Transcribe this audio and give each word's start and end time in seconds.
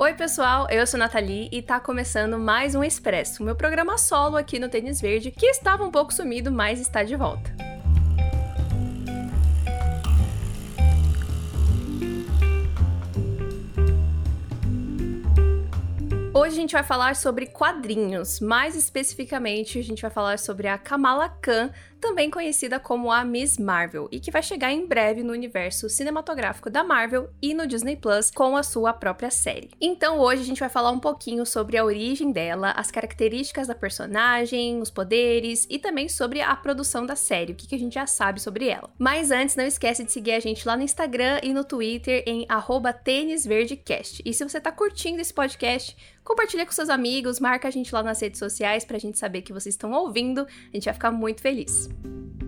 Oi, 0.00 0.14
pessoal, 0.14 0.68
eu 0.70 0.86
sou 0.86 0.96
Nathalie 0.96 1.48
e 1.50 1.60
tá 1.60 1.80
começando 1.80 2.38
mais 2.38 2.76
um 2.76 2.84
Expresso, 2.84 3.42
meu 3.42 3.56
programa 3.56 3.98
solo 3.98 4.36
aqui 4.36 4.60
no 4.60 4.68
Tênis 4.68 5.00
Verde, 5.00 5.32
que 5.32 5.46
estava 5.46 5.82
um 5.82 5.90
pouco 5.90 6.14
sumido, 6.14 6.52
mas 6.52 6.78
está 6.78 7.02
de 7.02 7.16
volta. 7.16 7.52
Hoje 16.32 16.52
a 16.52 16.60
gente 16.60 16.72
vai 16.74 16.84
falar 16.84 17.16
sobre 17.16 17.46
quadrinhos, 17.46 18.38
mais 18.38 18.76
especificamente 18.76 19.80
a 19.80 19.82
gente 19.82 20.00
vai 20.00 20.10
falar 20.12 20.38
sobre 20.38 20.68
a 20.68 20.78
Kamala 20.78 21.28
Khan, 21.28 21.72
também 22.00 22.30
conhecida 22.30 22.80
como 22.80 23.10
a 23.10 23.24
Miss 23.24 23.58
Marvel, 23.58 24.08
e 24.10 24.20
que 24.20 24.30
vai 24.30 24.42
chegar 24.42 24.72
em 24.72 24.86
breve 24.86 25.22
no 25.22 25.32
universo 25.32 25.88
cinematográfico 25.88 26.70
da 26.70 26.82
Marvel 26.82 27.30
e 27.42 27.54
no 27.54 27.66
Disney 27.66 27.96
Plus 27.96 28.30
com 28.30 28.56
a 28.56 28.62
sua 28.62 28.92
própria 28.92 29.30
série. 29.30 29.70
Então 29.80 30.18
hoje 30.18 30.42
a 30.42 30.44
gente 30.44 30.60
vai 30.60 30.68
falar 30.68 30.90
um 30.90 31.00
pouquinho 31.00 31.44
sobre 31.44 31.76
a 31.76 31.84
origem 31.84 32.32
dela, 32.32 32.72
as 32.72 32.90
características 32.90 33.68
da 33.68 33.74
personagem, 33.74 34.80
os 34.80 34.90
poderes 34.90 35.66
e 35.68 35.78
também 35.78 36.08
sobre 36.08 36.40
a 36.40 36.54
produção 36.56 37.04
da 37.04 37.16
série, 37.16 37.52
o 37.52 37.56
que, 37.56 37.74
a 37.74 37.78
gente 37.78 37.94
já 37.94 38.06
sabe 38.06 38.40
sobre 38.40 38.68
ela. 38.68 38.90
Mas 38.98 39.30
antes, 39.30 39.56
não 39.56 39.64
esquece 39.64 40.04
de 40.04 40.12
seguir 40.12 40.32
a 40.32 40.40
gente 40.40 40.66
lá 40.66 40.76
no 40.76 40.82
Instagram 40.82 41.40
e 41.42 41.52
no 41.52 41.64
Twitter 41.64 42.22
em 42.26 42.46
tênisverdecast. 43.04 44.22
E 44.24 44.32
se 44.32 44.44
você 44.44 44.60
tá 44.60 44.72
curtindo 44.72 45.20
esse 45.20 45.32
podcast, 45.32 45.96
compartilha 46.24 46.66
com 46.66 46.72
seus 46.72 46.88
amigos, 46.88 47.40
marca 47.40 47.68
a 47.68 47.70
gente 47.70 47.94
lá 47.94 48.02
nas 48.02 48.20
redes 48.20 48.38
sociais 48.38 48.84
pra 48.84 48.98
gente 48.98 49.18
saber 49.18 49.42
que 49.42 49.52
vocês 49.52 49.74
estão 49.74 49.92
ouvindo, 49.92 50.40
a 50.42 50.76
gente 50.76 50.84
vai 50.84 50.94
ficar 50.94 51.10
muito 51.10 51.40
feliz. 51.40 51.87
Deus. 51.88 52.47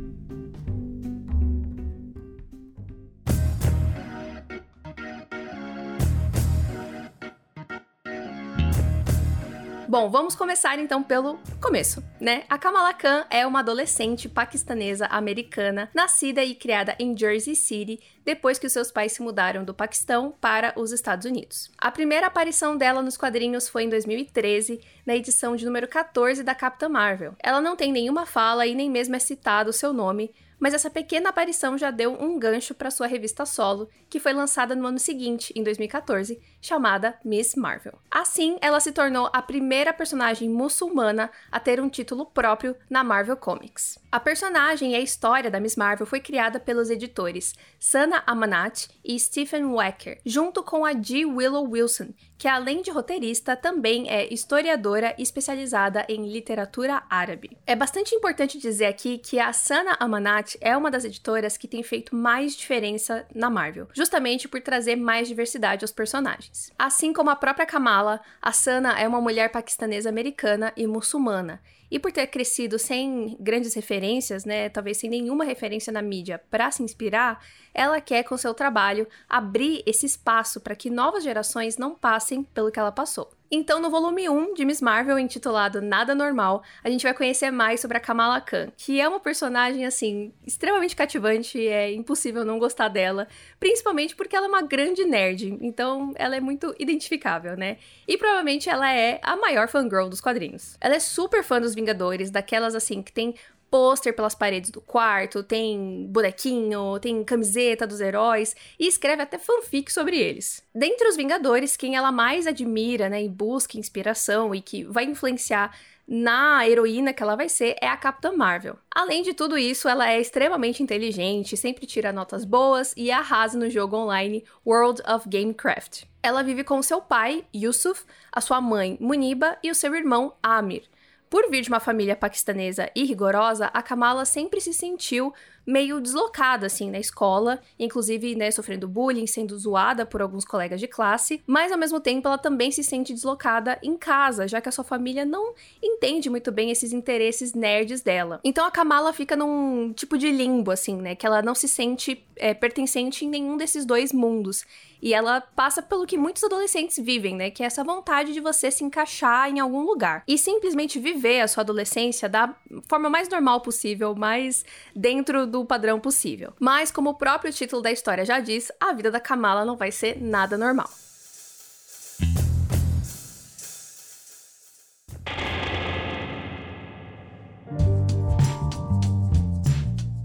Bom, 9.90 10.08
vamos 10.08 10.36
começar 10.36 10.78
então 10.78 11.02
pelo 11.02 11.40
começo, 11.60 12.00
né? 12.20 12.44
A 12.48 12.56
Kamala 12.56 12.94
Khan 12.94 13.26
é 13.28 13.44
uma 13.44 13.58
adolescente 13.58 14.28
paquistanesa 14.28 15.06
americana, 15.06 15.90
nascida 15.92 16.44
e 16.44 16.54
criada 16.54 16.94
em 16.96 17.18
Jersey 17.18 17.56
City, 17.56 17.98
depois 18.24 18.56
que 18.56 18.68
os 18.68 18.72
seus 18.72 18.92
pais 18.92 19.10
se 19.10 19.20
mudaram 19.20 19.64
do 19.64 19.74
Paquistão 19.74 20.32
para 20.40 20.72
os 20.76 20.92
Estados 20.92 21.26
Unidos. 21.26 21.72
A 21.76 21.90
primeira 21.90 22.28
aparição 22.28 22.76
dela 22.76 23.02
nos 23.02 23.16
quadrinhos 23.16 23.68
foi 23.68 23.82
em 23.82 23.88
2013, 23.88 24.80
na 25.04 25.16
edição 25.16 25.56
de 25.56 25.64
número 25.64 25.88
14 25.88 26.44
da 26.44 26.54
Capitã 26.54 26.88
Marvel. 26.88 27.34
Ela 27.40 27.60
não 27.60 27.74
tem 27.74 27.90
nenhuma 27.90 28.24
fala 28.24 28.68
e 28.68 28.76
nem 28.76 28.88
mesmo 28.88 29.16
é 29.16 29.18
citado 29.18 29.70
o 29.70 29.72
seu 29.72 29.92
nome, 29.92 30.32
mas 30.60 30.74
essa 30.74 30.90
pequena 30.90 31.30
aparição 31.30 31.76
já 31.76 31.90
deu 31.90 32.12
um 32.12 32.38
gancho 32.38 32.74
para 32.74 32.90
sua 32.90 33.06
revista 33.06 33.46
solo, 33.46 33.88
que 34.08 34.20
foi 34.20 34.32
lançada 34.32 34.76
no 34.76 34.86
ano 34.86 34.98
seguinte, 34.98 35.52
em 35.56 35.64
2014, 35.64 36.40
chamada 36.60 37.18
Miss 37.24 37.54
Marvel. 37.54 37.98
Assim, 38.10 38.58
ela 38.60 38.78
se 38.78 38.92
tornou 38.92 39.30
a 39.32 39.40
primeira 39.40 39.92
personagem 39.92 40.48
muçulmana 40.48 41.30
a 41.50 41.58
ter 41.58 41.80
um 41.80 41.88
título 41.88 42.26
próprio 42.26 42.76
na 42.88 43.02
Marvel 43.02 43.36
Comics. 43.36 43.98
A 44.12 44.20
personagem 44.20 44.92
e 44.92 44.96
a 44.96 45.00
história 45.00 45.50
da 45.50 45.60
Miss 45.60 45.76
Marvel 45.76 46.06
foi 46.06 46.20
criada 46.20 46.60
pelos 46.60 46.90
editores 46.90 47.54
Sana 47.78 48.22
Amanat 48.26 48.88
e 49.02 49.18
Stephen 49.18 49.64
Wacker, 49.64 50.20
junto 50.26 50.62
com 50.62 50.84
a 50.84 50.92
G. 50.92 51.24
Willow 51.24 51.68
Wilson, 51.70 52.12
que 52.36 52.48
além 52.48 52.82
de 52.82 52.90
roteirista, 52.90 53.54
também 53.54 54.10
é 54.10 54.32
historiadora 54.32 55.14
especializada 55.18 56.04
em 56.08 56.26
literatura 56.30 57.02
árabe. 57.08 57.56
É 57.66 57.76
bastante 57.76 58.14
importante 58.14 58.58
dizer 58.58 58.86
aqui 58.86 59.18
que 59.18 59.38
a 59.38 59.52
Sana 59.52 59.96
Amanat 60.00 60.49
é 60.60 60.76
uma 60.76 60.90
das 60.90 61.04
editoras 61.04 61.56
que 61.56 61.68
tem 61.68 61.82
feito 61.82 62.14
mais 62.14 62.56
diferença 62.56 63.26
na 63.34 63.50
Marvel, 63.50 63.88
justamente 63.92 64.48
por 64.48 64.60
trazer 64.60 64.96
mais 64.96 65.28
diversidade 65.28 65.84
aos 65.84 65.92
personagens. 65.92 66.72
Assim 66.78 67.12
como 67.12 67.30
a 67.30 67.36
própria 67.36 67.66
Kamala, 67.66 68.20
a 68.40 68.52
Sana 68.52 68.98
é 68.98 69.06
uma 69.06 69.20
mulher 69.20 69.50
paquistanesa 69.50 70.08
americana 70.08 70.72
e 70.76 70.86
muçulmana, 70.86 71.60
e 71.90 71.98
por 71.98 72.12
ter 72.12 72.26
crescido 72.28 72.78
sem 72.78 73.36
grandes 73.40 73.74
referências, 73.74 74.44
né, 74.44 74.68
talvez 74.68 74.98
sem 74.98 75.10
nenhuma 75.10 75.44
referência 75.44 75.92
na 75.92 76.00
mídia 76.00 76.40
para 76.50 76.70
se 76.70 76.82
inspirar, 76.82 77.44
ela 77.74 78.00
quer 78.00 78.22
com 78.22 78.36
seu 78.36 78.54
trabalho 78.54 79.08
abrir 79.28 79.82
esse 79.84 80.06
espaço 80.06 80.60
para 80.60 80.76
que 80.76 80.88
novas 80.88 81.24
gerações 81.24 81.76
não 81.76 81.94
passem 81.94 82.44
pelo 82.44 82.70
que 82.70 82.78
ela 82.78 82.92
passou. 82.92 83.32
Então, 83.52 83.80
no 83.80 83.90
volume 83.90 84.28
1 84.28 84.54
de 84.54 84.64
Miss 84.64 84.80
Marvel, 84.80 85.18
intitulado 85.18 85.82
Nada 85.82 86.14
Normal, 86.14 86.62
a 86.84 86.88
gente 86.88 87.02
vai 87.02 87.12
conhecer 87.12 87.50
mais 87.50 87.80
sobre 87.80 87.96
a 87.96 88.00
Kamala 88.00 88.40
Khan, 88.40 88.70
que 88.76 89.00
é 89.00 89.08
uma 89.08 89.18
personagem, 89.18 89.84
assim, 89.84 90.32
extremamente 90.46 90.94
cativante, 90.94 91.66
é 91.66 91.92
impossível 91.92 92.44
não 92.44 92.60
gostar 92.60 92.86
dela, 92.86 93.26
principalmente 93.58 94.14
porque 94.14 94.36
ela 94.36 94.46
é 94.46 94.48
uma 94.48 94.62
grande 94.62 95.04
nerd, 95.04 95.58
então 95.62 96.12
ela 96.14 96.36
é 96.36 96.40
muito 96.40 96.72
identificável, 96.78 97.56
né? 97.56 97.78
E 98.06 98.16
provavelmente 98.16 98.70
ela 98.70 98.88
é 98.92 99.18
a 99.20 99.36
maior 99.36 99.66
fangirl 99.66 100.08
dos 100.08 100.20
quadrinhos. 100.20 100.76
Ela 100.80 100.94
é 100.94 101.00
super 101.00 101.42
fã 101.42 101.60
dos 101.60 101.74
Vingadores, 101.74 102.30
daquelas, 102.30 102.76
assim, 102.76 103.02
que 103.02 103.12
tem 103.12 103.34
pôster 103.70 104.14
pelas 104.14 104.34
paredes 104.34 104.70
do 104.70 104.80
quarto, 104.80 105.42
tem 105.42 106.06
bonequinho, 106.08 106.98
tem 107.00 107.22
camiseta 107.22 107.86
dos 107.86 108.00
heróis 108.00 108.56
e 108.78 108.86
escreve 108.86 109.22
até 109.22 109.38
fanfic 109.38 109.92
sobre 109.92 110.18
eles. 110.18 110.62
Dentre 110.74 111.08
os 111.08 111.16
Vingadores, 111.16 111.76
quem 111.76 111.96
ela 111.96 112.10
mais 112.10 112.46
admira, 112.46 113.08
né, 113.08 113.22
e 113.22 113.28
busca 113.28 113.78
inspiração 113.78 114.54
e 114.54 114.60
que 114.60 114.84
vai 114.84 115.04
influenciar 115.04 115.72
na 116.12 116.68
heroína 116.68 117.12
que 117.12 117.22
ela 117.22 117.36
vai 117.36 117.48
ser 117.48 117.76
é 117.80 117.86
a 117.86 117.96
Capitã 117.96 118.32
Marvel. 118.32 118.76
Além 118.92 119.22
de 119.22 119.32
tudo 119.32 119.56
isso, 119.56 119.88
ela 119.88 120.10
é 120.10 120.20
extremamente 120.20 120.82
inteligente, 120.82 121.56
sempre 121.56 121.86
tira 121.86 122.12
notas 122.12 122.44
boas 122.44 122.92
e 122.96 123.12
arrasa 123.12 123.56
no 123.56 123.70
jogo 123.70 123.96
online 123.96 124.44
World 124.66 125.00
of 125.08 125.28
Gamecraft. 125.28 126.02
Ela 126.20 126.42
vive 126.42 126.64
com 126.64 126.82
seu 126.82 127.00
pai, 127.00 127.44
Yusuf, 127.54 128.04
a 128.32 128.40
sua 128.40 128.60
mãe, 128.60 128.98
Muniba, 129.00 129.56
e 129.62 129.70
o 129.70 129.74
seu 129.74 129.94
irmão, 129.94 130.34
Amir. 130.42 130.82
Por 131.30 131.48
vir 131.48 131.62
de 131.62 131.68
uma 131.68 131.78
família 131.78 132.16
paquistanesa 132.16 132.90
e 132.94 133.04
rigorosa, 133.04 133.66
a 133.66 133.80
Kamala 133.80 134.24
sempre 134.24 134.60
se 134.60 134.74
sentiu 134.74 135.32
meio 135.66 136.00
deslocada, 136.00 136.66
assim, 136.66 136.90
na 136.90 136.98
escola, 136.98 137.60
inclusive, 137.78 138.34
né, 138.34 138.50
sofrendo 138.50 138.88
bullying, 138.88 139.26
sendo 139.26 139.58
zoada 139.58 140.04
por 140.04 140.22
alguns 140.22 140.44
colegas 140.44 140.80
de 140.80 140.88
classe, 140.88 141.42
mas 141.46 141.70
ao 141.70 141.78
mesmo 141.78 142.00
tempo 142.00 142.26
ela 142.26 142.38
também 142.38 142.70
se 142.70 142.82
sente 142.82 143.12
deslocada 143.12 143.78
em 143.82 143.96
casa, 143.96 144.48
já 144.48 144.60
que 144.60 144.68
a 144.68 144.72
sua 144.72 144.84
família 144.84 145.24
não 145.24 145.54
entende 145.82 146.28
muito 146.28 146.50
bem 146.50 146.70
esses 146.70 146.92
interesses 146.92 147.54
nerds 147.54 148.00
dela. 148.00 148.40
Então 148.42 148.64
a 148.64 148.70
Kamala 148.70 149.12
fica 149.12 149.36
num 149.36 149.92
tipo 149.92 150.16
de 150.18 150.30
limbo, 150.30 150.70
assim, 150.70 150.96
né, 150.96 151.14
que 151.14 151.26
ela 151.26 151.42
não 151.42 151.54
se 151.54 151.68
sente 151.68 152.24
é, 152.36 152.54
pertencente 152.54 153.24
em 153.24 153.28
nenhum 153.28 153.56
desses 153.56 153.84
dois 153.84 154.12
mundos. 154.12 154.64
E 155.02 155.14
ela 155.14 155.40
passa 155.40 155.80
pelo 155.82 156.06
que 156.06 156.18
muitos 156.18 156.44
adolescentes 156.44 156.98
vivem, 156.98 157.34
né? 157.34 157.50
Que 157.50 157.62
é 157.62 157.66
essa 157.66 157.82
vontade 157.82 158.32
de 158.32 158.40
você 158.40 158.70
se 158.70 158.84
encaixar 158.84 159.48
em 159.48 159.58
algum 159.58 159.82
lugar. 159.82 160.22
E 160.28 160.36
simplesmente 160.36 160.98
viver 160.98 161.40
a 161.40 161.48
sua 161.48 161.62
adolescência 161.62 162.28
da 162.28 162.54
forma 162.86 163.08
mais 163.08 163.28
normal 163.28 163.60
possível, 163.60 164.14
mais 164.14 164.64
dentro 164.94 165.46
do 165.46 165.59
padrão 165.66 166.00
possível. 166.00 166.52
Mas, 166.58 166.90
como 166.90 167.10
o 167.10 167.14
próprio 167.14 167.52
título 167.52 167.82
da 167.82 167.90
história 167.90 168.24
já 168.24 168.40
diz, 168.40 168.70
a 168.80 168.92
vida 168.92 169.10
da 169.10 169.20
Kamala 169.20 169.64
não 169.64 169.76
vai 169.76 169.90
ser 169.90 170.20
nada 170.20 170.56
normal. 170.56 170.90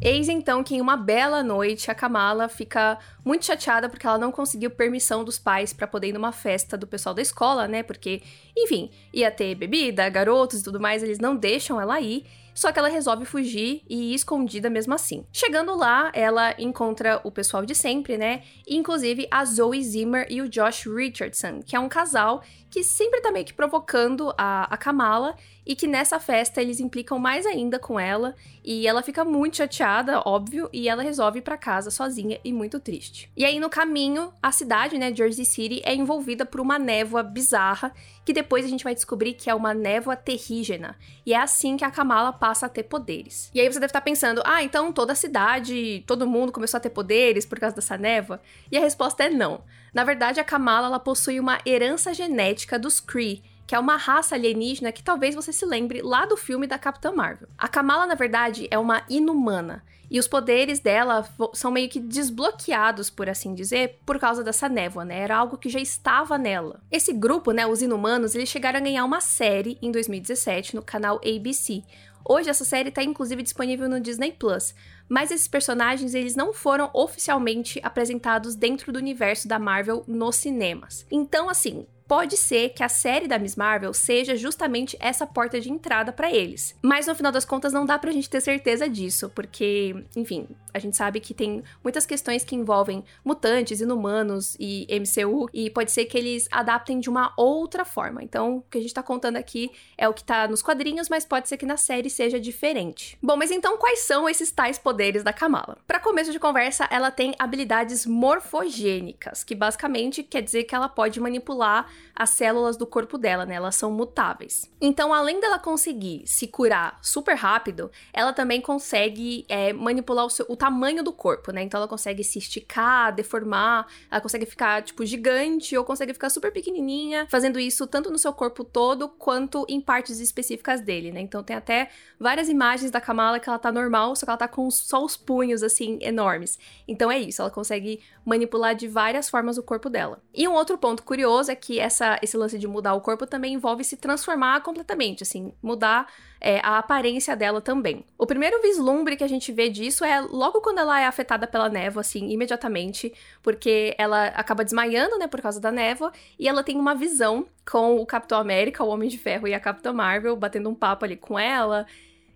Eis 0.06 0.30
então 0.30 0.64
que 0.64 0.76
em 0.76 0.82
uma 0.82 0.96
bela 0.96 1.42
noite 1.42 1.90
a 1.90 1.96
Kamala 1.96 2.48
fica 2.48 3.00
muito 3.26 3.44
chateada 3.44 3.90
porque 3.90 4.06
ela 4.06 4.20
não 4.20 4.32
conseguiu 4.32 4.70
permissão 4.70 5.24
dos 5.24 5.40
pais 5.40 5.74
para 5.74 5.88
poder 5.88 6.10
ir 6.10 6.14
numa 6.14 6.32
festa 6.32 6.78
do 6.78 6.86
pessoal 6.86 7.16
da 7.16 7.24
escola, 7.24 7.68
né? 7.68 7.82
Porque, 7.82 8.22
enfim, 8.56 8.92
ia 9.12 9.32
ter 9.32 9.56
bebida, 9.56 10.08
garotos 10.08 10.60
e 10.60 10.64
tudo 10.64 10.80
mais, 10.80 11.02
eles 11.02 11.18
não 11.18 11.36
deixam 11.36 11.82
ela 11.82 12.00
ir. 12.00 12.24
Só 12.56 12.72
que 12.72 12.80
ela 12.80 12.88
resolve 12.88 13.26
fugir 13.26 13.84
e 13.90 14.12
ir 14.12 14.16
escondida 14.16 14.70
mesmo 14.70 14.94
assim. 14.94 15.26
Chegando 15.32 15.76
lá, 15.76 16.10
ela 16.14 16.56
encontra 16.58 17.20
o 17.26 17.30
pessoal 17.30 17.66
de 17.66 17.76
sempre, 17.76 18.18
né? 18.18 18.44
Inclusive 18.66 19.28
a 19.30 19.44
Zoe 19.44 19.84
Zimmer 19.84 20.26
e 20.30 20.42
o 20.42 20.48
Josh 20.48 20.86
Richardson, 20.88 21.60
que 21.62 21.76
é 21.76 21.80
um 21.80 21.90
casal 21.90 22.42
que 22.70 22.82
sempre 22.82 23.22
tá 23.22 23.32
meio 23.32 23.46
que 23.46 23.54
provocando 23.54 24.34
a, 24.38 24.74
a 24.74 24.78
Kamala 24.78 25.36
e 25.66 25.76
que 25.76 25.88
nessa 25.88 26.20
festa 26.20 26.62
eles 26.62 26.80
implicam 26.80 27.18
mais 27.18 27.46
ainda 27.46 27.80
com 27.80 28.00
ela 28.00 28.36
e 28.64 28.88
ela 28.88 29.02
fica 29.02 29.26
muito 29.26 29.58
chateada, 29.58 30.22
óbvio, 30.26 30.70
e 30.72 30.88
ela 30.88 31.02
resolve 31.02 31.40
ir 31.40 31.42
para 31.42 31.58
casa 31.58 31.90
sozinha 31.90 32.40
e 32.44 32.54
muito 32.54 32.80
triste. 32.80 33.32
E 33.36 33.44
aí 33.44 33.60
no 33.60 33.70
caminho, 33.70 34.32
a 34.42 34.52
cidade, 34.52 34.98
né, 34.98 35.14
Jersey 35.14 35.46
City, 35.46 35.82
é 35.86 35.94
envolvida 35.94 36.46
por 36.46 36.62
uma 36.62 36.78
névoa 36.78 37.24
bizarra 37.24 37.94
que 38.26 38.34
depois 38.34 38.66
a 38.66 38.68
gente 38.68 38.84
vai 38.84 38.96
descobrir 38.96 39.34
que 39.34 39.50
é 39.50 39.54
uma 39.54 39.74
névoa 39.74 40.16
terrígena. 40.16 40.98
E 41.24 41.34
é 41.34 41.38
assim 41.38 41.78
que 41.78 41.86
a 41.86 41.92
Kamala 41.92 42.34
passa 42.34 42.66
a 42.66 42.70
ter 42.70 42.84
poderes. 42.84 43.52
E 43.54 43.62
aí 43.62 43.72
você 43.72 43.80
deve 43.80 43.92
estar 43.92 44.02
pensando: 44.02 44.42
"Ah, 44.44 44.64
então 44.64 44.92
toda 44.92 45.14
a 45.14 45.16
cidade, 45.16 46.04
todo 46.08 46.28
mundo 46.28 46.52
começou 46.52 46.80
a 46.80 46.82
ter 46.82 46.90
poderes 46.90 47.46
por 47.46 47.60
causa 47.60 47.76
dessa 47.76 47.98
névoa?" 47.98 48.42
E 48.72 48.78
a 48.78 48.82
resposta 48.82 49.24
é 49.24 49.30
não. 49.30 49.64
Na 49.94 50.04
verdade, 50.04 50.40
a 50.40 50.44
Kamala 50.44 50.88
ela 50.88 51.00
possui 51.00 51.40
uma 51.40 51.60
herança 51.66 52.14
genética 52.14 52.80
dos 52.80 53.00
Kree, 53.00 53.44
que 53.68 53.76
é 53.76 53.80
uma 53.80 53.96
raça 53.96 54.36
alienígena 54.36 54.92
que 54.92 55.04
talvez 55.04 55.36
você 55.36 55.54
se 55.54 55.66
lembre 55.66 56.02
lá 56.02 56.26
do 56.26 56.36
filme 56.36 56.68
da 56.68 56.78
Capitã 56.78 57.12
Marvel. 57.12 57.48
A 57.58 57.68
Kamala, 57.68 58.06
na 58.06 58.16
verdade, 58.16 58.68
é 58.72 58.78
uma 58.78 59.04
inumana. 59.08 59.84
E 60.16 60.20
os 60.20 60.30
poderes 60.30 60.80
dela 60.80 61.28
são 61.54 61.70
meio 61.70 61.90
que 61.90 62.00
desbloqueados, 62.00 63.10
por 63.10 63.28
assim 63.28 63.54
dizer, 63.54 64.00
por 64.06 64.18
causa 64.18 64.46
dessa 64.46 64.70
névoa, 64.70 65.04
né? 65.04 65.20
Era 65.20 65.36
algo 65.36 65.58
que 65.58 65.68
já 65.68 65.82
estava 65.82 66.38
nela. 66.38 66.80
Esse 66.90 67.12
grupo, 67.12 67.52
né, 67.52 67.68
os 67.68 67.82
Inumanos, 67.82 68.34
eles 68.34 68.48
chegaram 68.48 68.80
a 68.80 68.82
ganhar 68.82 69.04
uma 69.04 69.20
série 69.20 69.78
em 69.82 69.92
2017 69.92 70.74
no 70.74 70.82
canal 70.82 71.18
ABC. 71.18 71.84
Hoje 72.24 72.50
essa 72.50 72.64
série 72.64 72.88
está 72.88 73.04
inclusive 73.04 73.44
disponível 73.44 73.90
no 73.90 74.00
Disney 74.00 74.32
Plus, 74.32 74.74
mas 75.10 75.32
esses 75.32 75.50
personagens 75.50 76.16
eles 76.16 76.34
não 76.34 76.54
foram 76.54 76.90
oficialmente 76.94 77.82
apresentados 77.84 78.56
dentro 78.56 78.94
do 78.94 79.00
universo 79.00 79.50
da 79.50 79.60
Marvel 79.60 80.06
nos 80.08 80.38
cinemas. 80.38 81.06
Então, 81.12 81.50
assim, 81.50 81.86
pode 82.08 82.38
ser 82.38 82.70
que 82.70 82.84
a 82.84 82.90
série 82.90 83.28
da 83.28 83.40
Miss 83.40 83.56
Marvel 83.56 83.94
seja 83.94 84.36
justamente 84.36 84.98
essa 85.00 85.26
porta 85.26 85.60
de 85.60 85.72
entrada 85.72 86.12
para 86.12 86.32
eles. 86.32 86.76
Mas 86.82 87.08
no 87.08 87.16
final 87.16 87.32
das 87.32 87.46
contas 87.46 87.74
não 87.74 87.86
dá 87.86 87.98
pra 87.98 88.12
gente 88.12 88.30
ter 88.30 88.42
certeza 88.42 88.88
disso, 88.88 89.32
porque, 89.34 90.06
enfim, 90.16 90.48
a 90.76 90.80
gente 90.80 90.98
sabe 90.98 91.22
que 91.22 91.34
tem 91.34 91.64
muitas 91.82 92.06
questões 92.06 92.44
que 92.44 92.54
envolvem 92.54 93.02
mutantes, 93.24 93.80
inumanos 93.80 94.58
e 94.60 94.86
MCU, 94.92 95.48
e 95.54 95.70
pode 95.70 95.90
ser 95.90 96.04
que 96.04 96.18
eles 96.18 96.50
adaptem 96.52 97.00
de 97.00 97.10
uma 97.10 97.32
outra 97.38 97.86
forma. 97.86 98.22
Então, 98.22 98.58
o 98.58 98.62
que 98.70 98.78
a 98.78 98.82
gente 98.82 98.94
tá 98.94 99.02
contando 99.02 99.38
aqui 99.38 99.72
é 99.98 100.10
o 100.10 100.14
que 100.14 100.22
tá 100.22 100.50
nos 100.50 100.62
quadrinhos, 100.62 101.08
mas 101.08 101.24
pode 101.24 101.48
ser 101.48 101.56
que 101.56 101.66
na 101.66 101.78
série 101.78 102.10
seja 102.10 102.38
diferente. 102.38 103.18
Bom, 103.24 103.38
mas 103.38 103.52
então 103.52 103.78
quais 103.78 104.00
são 104.00 104.28
esses 104.28 104.52
tais 104.52 104.78
poderes 104.78 105.24
da 105.24 105.32
Kamala? 105.32 105.78
Para 105.88 105.98
começo 105.98 106.34
de 106.34 106.40
conversa, 106.40 106.90
ela 106.92 107.10
tem 107.10 107.34
habilidades 107.40 108.06
morfogênicas, 108.06 109.46
que 109.46 109.56
basicamente 109.56 110.24
quer 110.24 110.42
dizer 110.42 110.66
que 110.66 110.76
ela 110.76 110.90
pode 110.90 111.22
manipular 111.22 111.90
as 112.14 112.32
células 112.32 112.76
do 112.76 112.86
corpo 112.86 113.18
dela, 113.18 113.46
né? 113.46 113.56
Elas 113.56 113.76
são 113.76 113.92
mutáveis. 113.92 114.70
Então, 114.82 115.14
além 115.14 115.40
dela 115.40 115.58
conseguir 115.58 116.24
se 116.26 116.48
curar 116.48 117.00
super 117.02 117.36
rápido, 117.36 117.90
ela 118.12 118.34
também 118.34 118.60
consegue 118.60 119.46
é, 119.48 119.72
manipular 119.72 120.26
o, 120.26 120.30
seu, 120.30 120.46
o 120.50 120.56
tamanho 120.66 121.04
do 121.04 121.14
corpo, 121.14 121.52
né? 121.52 121.62
Então, 121.62 121.78
ela 121.78 121.88
consegue 121.88 122.24
se 122.24 122.40
esticar, 122.40 123.14
deformar, 123.14 123.86
ela 124.10 124.20
consegue 124.20 124.48
ficar, 124.48 124.82
tipo, 124.82 125.06
gigante 125.06 125.78
ou 125.78 125.84
consegue 125.84 126.12
ficar 126.12 126.32
super 126.32 126.52
pequenininha, 126.52 127.28
fazendo 127.30 127.60
isso 127.60 127.86
tanto 127.86 128.10
no 128.10 128.18
seu 128.18 128.34
corpo 128.34 128.64
todo 128.64 129.08
quanto 129.08 129.64
em 129.70 129.80
partes 129.80 130.20
específicas 130.20 130.82
dele, 130.82 131.12
né? 131.12 131.22
Então, 131.22 131.44
tem 131.44 131.56
até 131.56 131.90
várias 132.20 132.50
imagens 132.50 132.90
da 132.90 133.00
Kamala 133.00 133.40
que 133.40 133.48
ela 133.48 133.60
tá 133.60 133.72
normal, 133.72 134.16
só 134.16 134.26
que 134.26 134.30
ela 134.32 134.38
tá 134.38 134.48
com 134.48 134.72
só 134.72 135.06
os 135.06 135.16
punhos, 135.16 135.62
assim, 135.62 136.00
enormes. 136.02 136.58
Então, 136.88 137.12
é 137.12 137.20
isso, 137.20 137.44
ela 137.44 137.52
consegue 137.52 138.00
manipular 138.26 138.74
de 138.74 138.88
várias 138.88 139.30
formas 139.30 139.60
o 139.60 139.64
corpo 139.64 139.88
dela. 139.88 140.20
E 140.34 140.48
um 140.48 140.54
outro 140.54 140.80
ponto 140.80 141.04
curioso 141.04 141.52
é 141.52 141.56
que 141.56 141.80
essa, 141.80 142.20
esse 142.24 142.36
lance 142.36 142.58
de 142.58 142.68
mudar 142.68 142.96
o 142.96 143.02
corpo 143.02 143.28
também 143.28 143.54
envolve 143.54 143.84
se 143.84 143.98
transformar 143.98 144.62
completamente, 144.62 145.22
assim, 145.22 145.54
mudar 145.62 146.08
é, 146.42 146.60
a 146.64 146.78
aparência 146.78 147.36
dela 147.36 147.62
também. 147.62 148.06
O 148.18 148.26
primeiro 148.26 148.62
vislumbre 148.62 149.16
que 149.16 149.24
a 149.24 149.28
gente 149.28 149.52
vê 149.52 149.70
disso 149.70 150.04
é 150.04 150.22
logo 150.56 150.62
quando 150.62 150.80
ela 150.80 151.00
é 151.00 151.06
afetada 151.06 151.46
pela 151.46 151.70
névoa, 151.70 152.02
assim, 152.02 152.30
imediatamente, 152.30 153.14
porque 153.44 153.94
ela 153.98 154.28
acaba 154.28 154.64
desmaiando, 154.64 155.18
né, 155.18 155.28
por 155.28 155.42
causa 155.42 155.60
da 155.60 155.72
névoa, 155.72 156.12
e 156.40 156.48
ela 156.48 156.64
tem 156.64 156.78
uma 156.78 156.96
visão 156.96 157.46
com 157.70 157.98
o 157.98 158.06
Capitão 158.06 158.40
América, 158.40 158.84
o 158.84 158.88
Homem 158.88 159.10
de 159.10 159.18
Ferro 159.18 159.48
e 159.48 159.54
a 159.54 159.60
Capitã 159.60 159.92
Marvel 159.92 160.36
batendo 160.36 160.70
um 160.70 160.76
papo 160.76 161.06
ali 161.06 161.18
com 161.18 161.38
ela. 161.38 161.86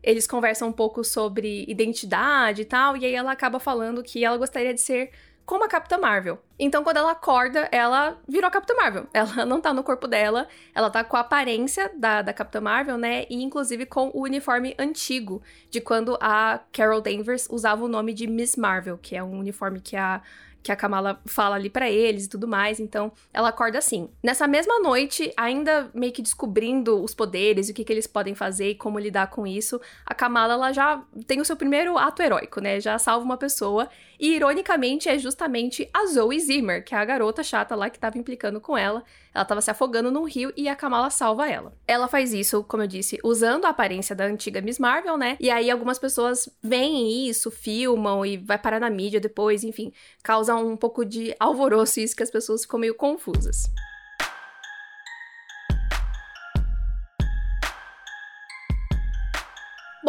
Eles 0.01 0.27
conversam 0.27 0.69
um 0.69 0.71
pouco 0.71 1.03
sobre 1.03 1.65
identidade 1.67 2.61
e 2.61 2.65
tal, 2.65 2.97
e 2.97 3.05
aí 3.05 3.13
ela 3.13 3.31
acaba 3.31 3.59
falando 3.59 4.03
que 4.03 4.23
ela 4.23 4.37
gostaria 4.37 4.73
de 4.73 4.81
ser 4.81 5.11
como 5.49 5.63
a 5.63 5.67
Capitã 5.67 5.97
Marvel. 5.97 6.37
Então, 6.59 6.83
quando 6.83 6.97
ela 6.97 7.13
acorda, 7.13 7.67
ela 7.71 8.19
virou 8.27 8.47
a 8.47 8.51
Capitã 8.51 8.75
Marvel. 8.75 9.07
Ela 9.11 9.43
não 9.47 9.59
tá 9.59 9.73
no 9.73 9.81
corpo 9.81 10.07
dela, 10.07 10.47
ela 10.75 10.91
tá 10.91 11.03
com 11.03 11.17
a 11.17 11.21
aparência 11.21 11.91
da, 11.95 12.21
da 12.21 12.31
Capitã 12.31 12.61
Marvel, 12.61 12.99
né? 12.99 13.25
E 13.31 13.41
inclusive 13.41 13.87
com 13.87 14.11
o 14.13 14.21
uniforme 14.21 14.75
antigo, 14.77 15.41
de 15.71 15.81
quando 15.81 16.15
a 16.21 16.59
Carol 16.71 17.01
Danvers 17.01 17.47
usava 17.49 17.83
o 17.83 17.87
nome 17.87 18.13
de 18.13 18.27
Miss 18.27 18.55
Marvel, 18.55 18.99
que 18.99 19.15
é 19.15 19.23
um 19.23 19.39
uniforme 19.39 19.81
que 19.81 19.95
a 19.95 20.21
que 20.61 20.71
a 20.71 20.75
Kamala 20.75 21.21
fala 21.25 21.55
ali 21.55 21.69
para 21.69 21.89
eles 21.89 22.25
e 22.25 22.29
tudo 22.29 22.47
mais. 22.47 22.79
Então, 22.79 23.11
ela 23.33 23.49
acorda 23.49 23.77
assim. 23.77 24.09
Nessa 24.21 24.45
mesma 24.45 24.79
noite, 24.79 25.31
ainda 25.37 25.89
meio 25.93 26.11
que 26.11 26.21
descobrindo 26.21 27.01
os 27.01 27.13
poderes, 27.13 27.69
o 27.69 27.73
que, 27.73 27.83
que 27.83 27.93
eles 27.93 28.05
podem 28.05 28.35
fazer 28.35 28.71
e 28.71 28.75
como 28.75 28.99
lidar 28.99 29.27
com 29.27 29.47
isso, 29.47 29.79
a 30.05 30.13
Kamala 30.13 30.53
ela 30.53 30.73
já 30.73 31.01
tem 31.25 31.39
o 31.39 31.45
seu 31.45 31.55
primeiro 31.55 31.97
ato 31.97 32.21
heróico, 32.21 32.59
né? 32.59 32.79
Já 32.79 32.99
salva 32.99 33.23
uma 33.23 33.37
pessoa. 33.37 33.89
E 34.19 34.35
ironicamente 34.35 35.07
é 35.07 35.17
justamente 35.17 35.89
a 35.93 36.05
Zoe 36.05 36.39
Zimmer, 36.39 36.83
que 36.83 36.93
é 36.93 36.97
a 36.97 37.05
garota 37.05 37.41
chata 37.41 37.75
lá 37.75 37.89
que 37.89 37.97
tava 37.97 38.17
implicando 38.17 38.59
com 38.59 38.77
ela. 38.77 39.03
Ela 39.33 39.45
tava 39.45 39.61
se 39.61 39.71
afogando 39.71 40.11
num 40.11 40.25
rio 40.25 40.51
e 40.57 40.67
a 40.67 40.75
Kamala 40.75 41.09
salva 41.09 41.47
ela. 41.47 41.73
Ela 41.87 42.07
faz 42.07 42.33
isso, 42.33 42.63
como 42.63 42.83
eu 42.83 42.87
disse, 42.87 43.17
usando 43.23 43.65
a 43.65 43.69
aparência 43.69 44.15
da 44.15 44.25
antiga 44.25 44.59
Miss 44.59 44.77
Marvel, 44.77 45.17
né? 45.17 45.37
E 45.39 45.49
aí 45.49 45.71
algumas 45.71 45.97
pessoas 45.97 46.49
veem 46.61 47.29
isso, 47.29 47.49
filmam 47.49 48.25
e 48.25 48.35
vai 48.37 48.57
parar 48.57 48.79
na 48.79 48.89
mídia 48.89 49.21
depois, 49.21 49.63
enfim, 49.63 49.93
causa 50.21 50.53
um 50.55 50.75
pouco 50.75 51.05
de 51.05 51.33
alvoroço 51.39 51.99
isso 52.01 52.15
que 52.15 52.23
as 52.23 52.31
pessoas 52.31 52.63
ficam 52.63 52.79
meio 52.79 52.95
confusas. 52.95 53.71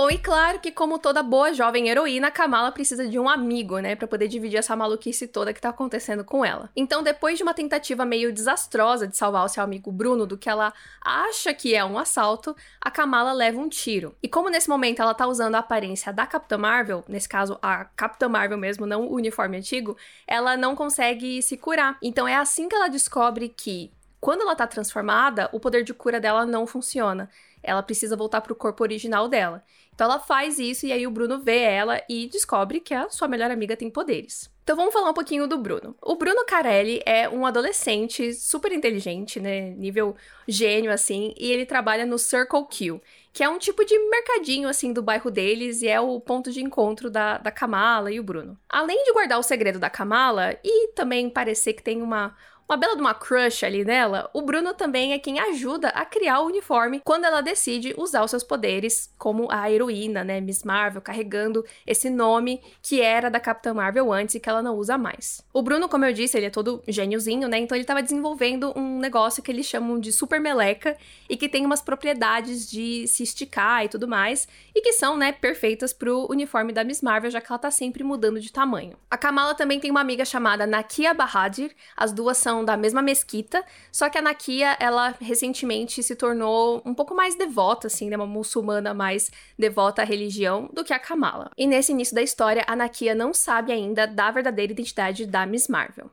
Bom, 0.00 0.08
e 0.08 0.17
claro 0.17 0.58
que, 0.61 0.73
como 0.73 0.99
toda 0.99 1.23
boa 1.23 1.52
jovem 1.52 1.91
heroína, 1.91 2.31
Kamala 2.31 2.73
precisa 2.73 3.06
de 3.06 3.19
um 3.19 3.29
amigo, 3.29 3.79
né, 3.81 3.94
para 3.94 4.08
poder 4.08 4.29
dividir 4.29 4.56
essa 4.56 4.75
maluquice 4.75 5.26
toda 5.26 5.52
que 5.52 5.61
tá 5.61 5.69
acontecendo 5.69 6.25
com 6.25 6.43
ela. 6.43 6.70
Então, 6.75 7.02
depois 7.02 7.37
de 7.37 7.43
uma 7.43 7.52
tentativa 7.52 8.02
meio 8.06 8.32
desastrosa 8.32 9.06
de 9.06 9.14
salvar 9.14 9.44
o 9.44 9.49
seu 9.49 9.62
amigo 9.62 9.93
Bruno 9.93 10.26
do 10.26 10.38
que 10.38 10.49
ela 10.49 10.73
acha 11.05 11.52
que 11.52 11.75
é 11.75 11.85
um 11.85 11.99
assalto, 11.99 12.56
a 12.81 12.91
Kamala 12.91 13.35
leva 13.35 13.61
um 13.61 13.69
tiro. 13.69 14.17
E 14.23 14.29
como 14.29 14.49
nesse 14.49 14.70
momento 14.70 15.02
ela 15.02 15.12
tá 15.12 15.26
usando 15.26 15.56
a 15.56 15.58
aparência 15.58 16.11
da 16.14 16.26
Capitã 16.26 16.56
Marvel, 16.56 17.05
nesse 17.06 17.29
caso 17.29 17.58
a 17.61 17.85
Capitã 17.85 18.26
Marvel 18.26 18.56
mesmo, 18.56 18.87
não 18.87 19.06
o 19.06 19.17
uniforme 19.17 19.58
antigo, 19.58 19.99
ela 20.26 20.56
não 20.56 20.75
consegue 20.75 21.43
se 21.43 21.58
curar. 21.58 21.99
Então 22.00 22.26
é 22.26 22.37
assim 22.37 22.70
que 22.70 22.75
ela 22.75 22.88
descobre 22.88 23.50
que 23.50 23.93
quando 24.20 24.43
ela 24.43 24.55
tá 24.55 24.67
transformada, 24.67 25.49
o 25.52 25.58
poder 25.58 25.82
de 25.82 25.94
cura 25.94 26.20
dela 26.20 26.44
não 26.44 26.67
funciona. 26.67 27.31
Ela 27.62 27.82
precisa 27.82 28.17
voltar 28.17 28.40
pro 28.40 28.55
corpo 28.55 28.82
original 28.82 29.28
dela. 29.28 29.64
Então 29.94 30.11
ela 30.11 30.19
faz 30.19 30.58
isso 30.58 30.87
e 30.87 30.93
aí 30.93 31.06
o 31.06 31.11
Bruno 31.11 31.40
vê 31.40 31.58
ela 31.58 32.02
e 32.08 32.26
descobre 32.26 32.81
que 32.81 32.94
a 32.94 33.08
sua 33.11 33.28
melhor 33.28 33.50
amiga 33.50 33.76
tem 33.76 33.90
poderes. 33.90 34.50
Então 34.62 34.76
vamos 34.76 34.93
falar 34.93 35.11
um 35.11 35.14
pouquinho 35.14 35.46
do 35.46 35.58
Bruno. 35.58 35.96
O 36.00 36.14
Bruno 36.14 36.44
Carelli 36.46 37.02
é 37.05 37.28
um 37.28 37.44
adolescente 37.44 38.32
super 38.32 38.72
inteligente, 38.72 39.40
né? 39.40 39.70
Nível 39.70 40.14
gênio, 40.46 40.93
assim, 40.93 41.34
e 41.37 41.50
ele 41.50 41.66
trabalha 41.66 42.06
no 42.06 42.19
Circle 42.19 42.66
Q, 42.70 43.00
que 43.32 43.43
é 43.43 43.49
um 43.49 43.58
tipo 43.58 43.84
de 43.84 43.99
mercadinho, 44.08 44.69
assim, 44.69 44.93
do 44.93 45.02
bairro 45.02 45.31
deles 45.31 45.82
e 45.82 45.88
é 45.88 46.00
o 46.00 46.20
ponto 46.20 46.52
de 46.52 46.62
encontro 46.62 47.11
da, 47.11 47.38
da 47.38 47.50
Kamala 47.50 48.12
e 48.12 48.20
o 48.20 48.23
Bruno. 48.23 48.56
Além 48.69 49.02
de 49.05 49.12
guardar 49.12 49.38
o 49.38 49.43
segredo 49.43 49.78
da 49.78 49.90
Kamala 49.90 50.56
e 50.62 50.88
também 50.93 51.28
parecer 51.28 51.73
que 51.73 51.82
tem 51.82 52.00
uma, 52.00 52.37
uma 52.70 52.76
bela 52.76 52.94
de 52.94 53.00
uma 53.00 53.12
crush 53.12 53.64
ali 53.64 53.84
nela, 53.84 54.31
o 54.32 54.43
Bruno 54.43 54.72
também 54.72 55.12
é 55.12 55.19
quem 55.19 55.40
ajuda 55.40 55.88
a 55.88 56.05
criar 56.05 56.38
o 56.38 56.46
uniforme 56.46 57.00
quando 57.04 57.25
ela 57.25 57.40
decide 57.40 57.92
usar 57.99 58.23
os 58.23 58.30
seus 58.30 58.45
poderes 58.45 59.12
como 59.18 59.50
a 59.50 59.68
heroína, 59.68 60.23
né, 60.23 60.40
Miss 60.40 60.62
Marvel, 60.62 61.02
carregando 61.02 61.64
esse 61.85 62.09
nome 62.09 62.62
que 62.80 63.00
era 63.00 63.28
da 63.28 63.40
Capitã 63.40 63.75
Marvel 63.75 64.12
antes 64.12 64.37
e 64.37 64.40
que 64.40 64.49
ela 64.49 64.62
não 64.62 64.76
usa 64.76 64.97
mais. 64.97 65.45
O 65.52 65.62
Bruno, 65.62 65.88
como 65.88 66.04
eu 66.04 66.12
disse, 66.12 66.37
ele 66.37 66.47
é 66.47 66.50
todo 66.50 66.80
gêniozinho, 66.87 67.49
né, 67.49 67.59
então 67.59 67.75
ele 67.75 67.83
estava 67.83 68.04
desenvolvendo 68.04 68.73
um 68.78 69.00
negócio 69.00 69.42
que 69.42 69.50
eles 69.50 69.66
chamam 69.66 69.99
de 69.99 70.12
super 70.12 70.38
meleca 70.38 70.97
e 71.28 71.37
que 71.37 71.49
tem 71.49 71.66
umas 71.66 71.83
propriedades 71.83 72.71
de 72.71 73.04
se 73.09 73.25
esticar 73.25 73.85
e 73.85 73.88
tudo 73.88 74.06
mais, 74.06 74.47
e 74.73 74.80
que 74.80 74.92
são, 74.92 75.16
né, 75.16 75.33
perfeitas 75.33 75.92
pro 75.92 76.28
uniforme 76.30 76.73
da 76.73 76.85
Miss 76.85 77.02
Marvel, 77.02 77.33
já 77.33 77.40
que 77.40 77.50
ela 77.50 77.59
tá 77.59 77.71
sempre 77.73 78.04
mudando 78.04 78.38
de 78.38 78.52
tamanho. 78.52 78.97
A 79.11 79.18
Kamala 79.18 79.56
também 79.56 79.80
tem 79.80 79.90
uma 79.90 80.00
amiga 80.00 80.25
chamada 80.25 80.68
Nakia 80.68 81.12
Bahadir, 81.12 81.75
as 81.97 82.12
duas 82.12 82.38
são 82.38 82.60
da 82.64 82.76
mesma 82.76 83.02
mesquita, 83.02 83.64
só 83.93 84.09
que 84.09 84.19
a 84.19 84.23
Nakia, 84.23 84.76
ela 84.81 85.14
recentemente 85.21 86.02
se 86.02 86.14
tornou 86.14 86.83
um 86.85 86.95
pouco 86.95 87.14
mais 87.14 87.35
devota, 87.37 87.87
assim, 87.87 88.09
né, 88.09 88.17
uma 88.17 88.26
muçulmana 88.26 88.95
mais 88.95 89.31
devota 89.59 90.02
à 90.02 90.05
religião 90.05 90.69
do 90.73 90.85
que 90.85 90.93
a 90.93 90.99
Kamala. 90.99 91.50
E 91.57 91.67
nesse 91.67 91.93
início 91.93 92.14
da 92.14 92.23
história, 92.23 92.64
a 92.67 92.76
Nakia 92.76 93.14
não 93.14 93.33
sabe 93.33 93.73
ainda 93.73 94.07
da 94.07 94.31
verdadeira 94.31 94.73
identidade 94.73 95.26
da 95.26 95.47
Miss 95.47 95.69
Marvel. 95.69 96.11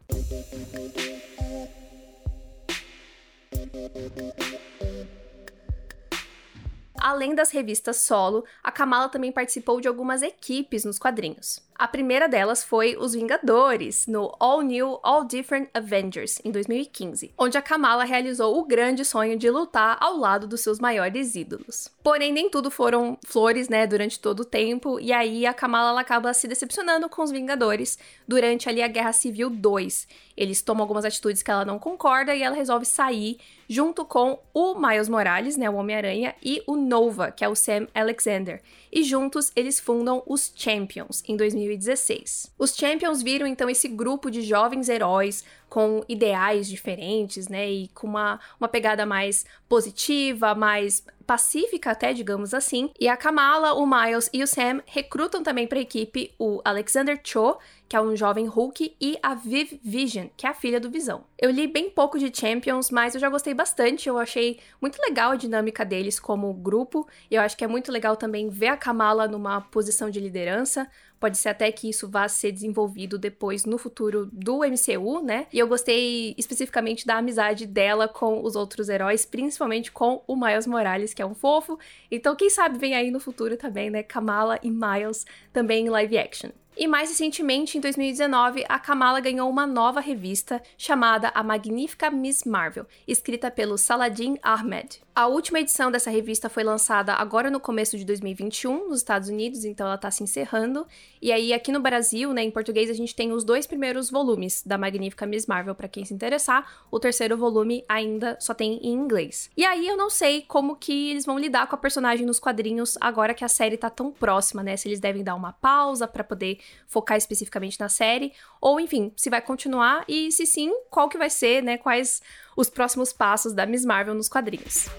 Além 6.99 7.35
das 7.35 7.51
revistas 7.51 7.97
solo, 7.97 8.43
a 8.63 8.71
Kamala 8.71 9.07
também 9.07 9.31
participou 9.31 9.79
de 9.79 9.87
algumas 9.87 10.21
equipes 10.21 10.83
nos 10.83 10.97
quadrinhos. 10.99 11.61
A 11.79 11.87
primeira 11.87 12.27
delas 12.27 12.63
foi 12.63 12.97
Os 12.97 13.13
Vingadores, 13.13 14.07
no 14.07 14.35
All 14.39 14.63
New, 14.63 14.99
All 15.03 15.23
Different 15.23 15.69
Avengers, 15.75 16.41
em 16.43 16.49
2015, 16.49 17.31
onde 17.37 17.55
a 17.55 17.61
Kamala 17.61 18.03
realizou 18.03 18.57
o 18.57 18.65
grande 18.65 19.05
sonho 19.05 19.37
de 19.37 19.47
lutar 19.51 19.95
ao 20.01 20.17
lado 20.17 20.47
dos 20.47 20.61
seus 20.61 20.79
maiores 20.79 21.35
ídolos. 21.35 21.87
Porém, 22.01 22.33
nem 22.33 22.49
tudo 22.49 22.71
foram 22.71 23.15
flores, 23.23 23.69
né, 23.69 23.85
durante 23.85 24.19
todo 24.19 24.39
o 24.39 24.45
tempo, 24.45 24.99
e 24.99 25.13
aí 25.13 25.45
a 25.45 25.53
Kamala 25.53 26.01
acaba 26.01 26.33
se 26.33 26.47
decepcionando 26.47 27.07
com 27.09 27.21
os 27.21 27.29
Vingadores 27.29 27.99
durante 28.27 28.67
ali 28.67 28.81
a 28.81 28.87
Guerra 28.87 29.13
Civil 29.13 29.51
2. 29.51 30.07
Eles 30.35 30.63
tomam 30.63 30.81
algumas 30.81 31.05
atitudes 31.05 31.43
que 31.43 31.51
ela 31.51 31.65
não 31.65 31.77
concorda 31.77 32.33
e 32.33 32.41
ela 32.41 32.55
resolve 32.55 32.85
sair 32.85 33.37
junto 33.69 34.05
com 34.05 34.39
o 34.53 34.75
Miles 34.75 35.09
Morales, 35.09 35.57
né, 35.57 35.69
o 35.69 35.75
Homem-Aranha, 35.75 36.33
e 36.41 36.63
o 36.65 36.75
Nova, 36.75 37.31
que 37.31 37.43
é 37.43 37.49
o 37.49 37.55
Sam 37.55 37.87
Alexander. 37.93 38.61
E 38.91 39.03
juntos 39.03 39.51
eles 39.55 39.79
fundam 39.79 40.23
os 40.25 40.51
Champions 40.55 41.21
em 41.27 41.35
2016. 41.67 42.53
Os 42.57 42.75
Champions 42.75 43.21
viram 43.21 43.45
então 43.45 43.69
esse 43.69 43.87
grupo 43.87 44.31
de 44.31 44.41
jovens 44.41 44.89
heróis 44.89 45.43
com 45.69 46.03
ideais 46.07 46.67
diferentes, 46.67 47.47
né, 47.47 47.69
e 47.69 47.87
com 47.89 48.07
uma, 48.07 48.39
uma 48.59 48.67
pegada 48.67 49.05
mais 49.05 49.45
positiva, 49.67 50.55
mais 50.55 51.03
pacífica 51.27 51.91
até, 51.91 52.13
digamos 52.13 52.53
assim. 52.53 52.89
E 52.97 53.09
a 53.09 53.17
Kamala, 53.17 53.73
o 53.73 53.85
Miles 53.85 54.29
e 54.31 54.41
o 54.41 54.47
Sam 54.47 54.81
recrutam 54.85 55.43
também 55.43 55.67
para 55.67 55.77
a 55.77 55.81
equipe 55.81 56.33
o 56.39 56.61
Alexander 56.63 57.19
Cho, 57.21 57.57
que 57.89 57.95
é 57.95 58.01
um 58.01 58.15
jovem 58.15 58.47
Hulk, 58.47 58.95
e 58.99 59.17
a 59.21 59.35
Viv 59.35 59.79
Vision, 59.83 60.27
que 60.35 60.45
é 60.45 60.49
a 60.49 60.53
filha 60.53 60.79
do 60.79 60.89
Visão. 60.89 61.25
Eu 61.37 61.51
li 61.51 61.67
bem 61.67 61.89
pouco 61.89 62.17
de 62.17 62.31
Champions, 62.33 62.89
mas 62.89 63.13
eu 63.13 63.19
já 63.19 63.29
gostei 63.29 63.53
bastante. 63.53 64.09
Eu 64.09 64.17
achei 64.17 64.59
muito 64.81 64.99
legal 65.01 65.31
a 65.31 65.35
dinâmica 65.35 65.85
deles 65.85 66.19
como 66.19 66.53
grupo, 66.53 67.07
e 67.29 67.35
eu 67.35 67.41
acho 67.41 67.57
que 67.57 67.63
é 67.63 67.67
muito 67.67 67.91
legal 67.91 68.15
também 68.15 68.49
ver 68.49 68.67
a 68.67 68.77
Kamala 68.77 69.27
numa 69.27 69.61
posição 69.61 70.09
de 70.09 70.19
liderança. 70.19 70.89
Pode 71.19 71.37
ser 71.37 71.49
até 71.49 71.71
que 71.71 71.89
isso 71.89 72.07
vá 72.07 72.27
ser 72.27 72.51
desenvolvido 72.51 73.17
depois 73.17 73.65
no 73.65 73.79
futuro 73.79 74.29
do 74.31 74.59
MCU, 74.59 75.23
né? 75.23 75.47
E 75.51 75.57
eu 75.57 75.67
gostei 75.67 76.35
especificamente 76.37 77.07
da 77.07 77.17
amizade 77.17 77.65
dela 77.65 78.07
com 78.07 78.43
os 78.43 78.55
outros 78.55 78.87
heróis, 78.87 79.25
principalmente 79.25 79.91
com 79.91 80.21
o 80.27 80.35
Miles 80.35 80.67
Morales, 80.67 81.15
que 81.17 81.21
é 81.23 81.25
um 81.25 81.33
fofo. 81.33 81.79
Então, 82.11 82.35
quem 82.35 82.47
sabe 82.47 82.77
vem 82.77 82.93
aí 82.93 83.09
no 83.09 83.19
futuro 83.19 83.57
também, 83.57 83.89
né? 83.89 84.03
Kamala 84.03 84.59
e 84.61 84.69
Miles 84.69 85.25
também 85.51 85.87
em 85.87 85.89
live 85.89 86.15
action. 86.15 86.51
E 86.77 86.85
mais 86.85 87.09
recentemente, 87.09 87.75
em 87.75 87.81
2019, 87.81 88.63
a 88.69 88.77
Kamala 88.77 89.19
ganhou 89.19 89.49
uma 89.49 89.65
nova 89.65 89.99
revista 89.99 90.61
chamada 90.77 91.31
A 91.33 91.41
Magnífica 91.41 92.11
Miss 92.11 92.43
Marvel, 92.43 92.85
escrita 93.07 93.49
pelo 93.49 93.79
Saladin 93.79 94.37
Ahmed. 94.43 95.01
A 95.17 95.25
última 95.25 95.59
edição 95.59 95.89
dessa 95.89 96.11
revista 96.11 96.47
foi 96.47 96.63
lançada 96.63 97.11
agora 97.11 97.49
no 97.49 97.59
começo 97.59 97.97
de 97.97 98.05
2021 98.05 98.87
nos 98.87 98.99
Estados 98.99 99.29
Unidos, 99.29 99.65
então 99.65 99.87
ela 99.87 99.95
está 99.95 100.11
se 100.11 100.21
encerrando. 100.21 100.85
E 101.19 101.31
aí 101.31 101.53
aqui 101.53 101.71
no 101.71 101.79
Brasil, 101.79 102.31
né, 102.33 102.43
em 102.43 102.51
português, 102.51 102.87
a 102.87 102.93
gente 102.93 103.15
tem 103.15 103.31
os 103.31 103.43
dois 103.43 103.65
primeiros 103.65 104.11
volumes 104.11 104.61
da 104.63 104.77
Magnífica 104.77 105.25
Miss 105.25 105.47
Marvel 105.47 105.73
para 105.73 105.87
quem 105.87 106.05
se 106.05 106.13
interessar. 106.13 106.71
O 106.91 106.99
terceiro 106.99 107.35
volume 107.35 107.83
ainda 107.89 108.37
só 108.39 108.53
tem 108.53 108.73
em 108.73 108.93
inglês. 108.93 109.49
E 109.57 109.65
aí 109.65 109.87
eu 109.87 109.97
não 109.97 110.07
sei 110.07 110.43
como 110.43 110.75
que 110.75 111.09
eles 111.09 111.25
vão 111.25 111.39
lidar 111.39 111.65
com 111.65 111.73
a 111.73 111.79
personagem 111.79 112.23
nos 112.23 112.37
quadrinhos 112.37 112.95
agora 113.01 113.33
que 113.33 113.43
a 113.43 113.47
série 113.47 113.75
tá 113.75 113.89
tão 113.89 114.11
próxima, 114.11 114.61
né? 114.61 114.77
Se 114.77 114.87
eles 114.87 114.99
devem 114.99 115.23
dar 115.23 115.33
uma 115.33 115.51
pausa 115.51 116.07
para 116.07 116.23
poder 116.23 116.59
focar 116.85 117.17
especificamente 117.17 117.79
na 117.79 117.89
série, 117.89 118.33
ou 118.61 118.79
enfim, 118.79 119.11
se 119.15 119.31
vai 119.31 119.41
continuar 119.41 120.05
e 120.07 120.31
se 120.31 120.45
sim, 120.45 120.71
qual 120.91 121.09
que 121.09 121.17
vai 121.17 121.31
ser, 121.31 121.63
né? 121.63 121.75
Quais 121.75 122.21
os 122.57 122.69
próximos 122.69 123.13
passos 123.13 123.53
da 123.53 123.65
Miss 123.65 123.85
Marvel 123.85 124.15
nos 124.15 124.27
quadrinhos. 124.27 124.89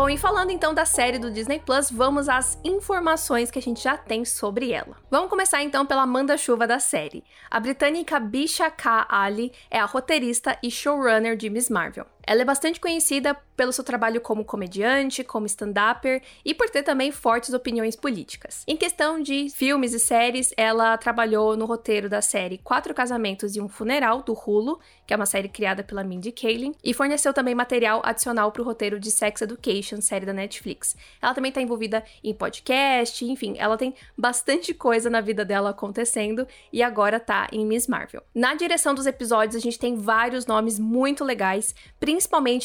Bom, 0.00 0.08
e 0.08 0.16
falando 0.16 0.50
então 0.50 0.72
da 0.72 0.86
série 0.86 1.18
do 1.18 1.30
Disney 1.30 1.58
Plus, 1.58 1.90
vamos 1.90 2.26
às 2.26 2.58
informações 2.64 3.50
que 3.50 3.58
a 3.58 3.62
gente 3.62 3.82
já 3.82 3.98
tem 3.98 4.24
sobre 4.24 4.72
ela. 4.72 4.96
Vamos 5.10 5.28
começar 5.28 5.62
então 5.62 5.84
pela 5.84 6.06
manda-chuva 6.06 6.66
da 6.66 6.78
série. 6.78 7.22
A 7.50 7.60
britânica 7.60 8.18
Bisha 8.18 8.70
K. 8.70 9.06
Ali 9.10 9.52
é 9.70 9.78
a 9.78 9.84
roteirista 9.84 10.56
e 10.62 10.70
showrunner 10.70 11.36
de 11.36 11.50
Miss 11.50 11.68
Marvel. 11.68 12.06
Ela 12.26 12.42
é 12.42 12.44
bastante 12.44 12.78
conhecida 12.78 13.36
pelo 13.56 13.72
seu 13.72 13.84
trabalho 13.84 14.20
como 14.20 14.44
comediante, 14.44 15.22
como 15.22 15.46
stand-upper 15.46 16.22
e 16.44 16.54
por 16.54 16.70
ter 16.70 16.82
também 16.82 17.12
fortes 17.12 17.52
opiniões 17.52 17.94
políticas. 17.94 18.64
Em 18.66 18.76
questão 18.76 19.20
de 19.20 19.50
filmes 19.50 19.92
e 19.92 19.98
séries, 19.98 20.52
ela 20.56 20.96
trabalhou 20.96 21.56
no 21.56 21.66
roteiro 21.66 22.08
da 22.08 22.22
série 22.22 22.58
Quatro 22.58 22.94
Casamentos 22.94 23.56
e 23.56 23.60
um 23.60 23.68
Funeral, 23.68 24.22
do 24.22 24.32
Hulu, 24.32 24.80
que 25.06 25.12
é 25.12 25.16
uma 25.16 25.26
série 25.26 25.48
criada 25.48 25.82
pela 25.82 26.02
Mindy 26.02 26.32
Kaling, 26.32 26.74
e 26.82 26.94
forneceu 26.94 27.34
também 27.34 27.54
material 27.54 28.00
adicional 28.04 28.50
para 28.50 28.62
o 28.62 28.64
roteiro 28.64 28.98
de 28.98 29.10
Sex 29.10 29.42
Education, 29.42 30.00
série 30.00 30.24
da 30.24 30.32
Netflix. 30.32 30.96
Ela 31.20 31.34
também 31.34 31.50
está 31.50 31.60
envolvida 31.60 32.02
em 32.24 32.32
podcast, 32.32 33.24
enfim, 33.24 33.56
ela 33.58 33.76
tem 33.76 33.94
bastante 34.16 34.72
coisa 34.72 35.10
na 35.10 35.20
vida 35.20 35.44
dela 35.44 35.70
acontecendo 35.70 36.46
e 36.72 36.82
agora 36.82 37.20
tá 37.20 37.48
em 37.52 37.66
Miss 37.66 37.86
Marvel. 37.86 38.22
Na 38.34 38.54
direção 38.54 38.94
dos 38.94 39.06
episódios, 39.06 39.56
a 39.56 39.60
gente 39.60 39.78
tem 39.78 39.96
vários 39.96 40.46
nomes 40.46 40.78
muito 40.78 41.24
legais, 41.24 41.74
principalmente 41.98 42.19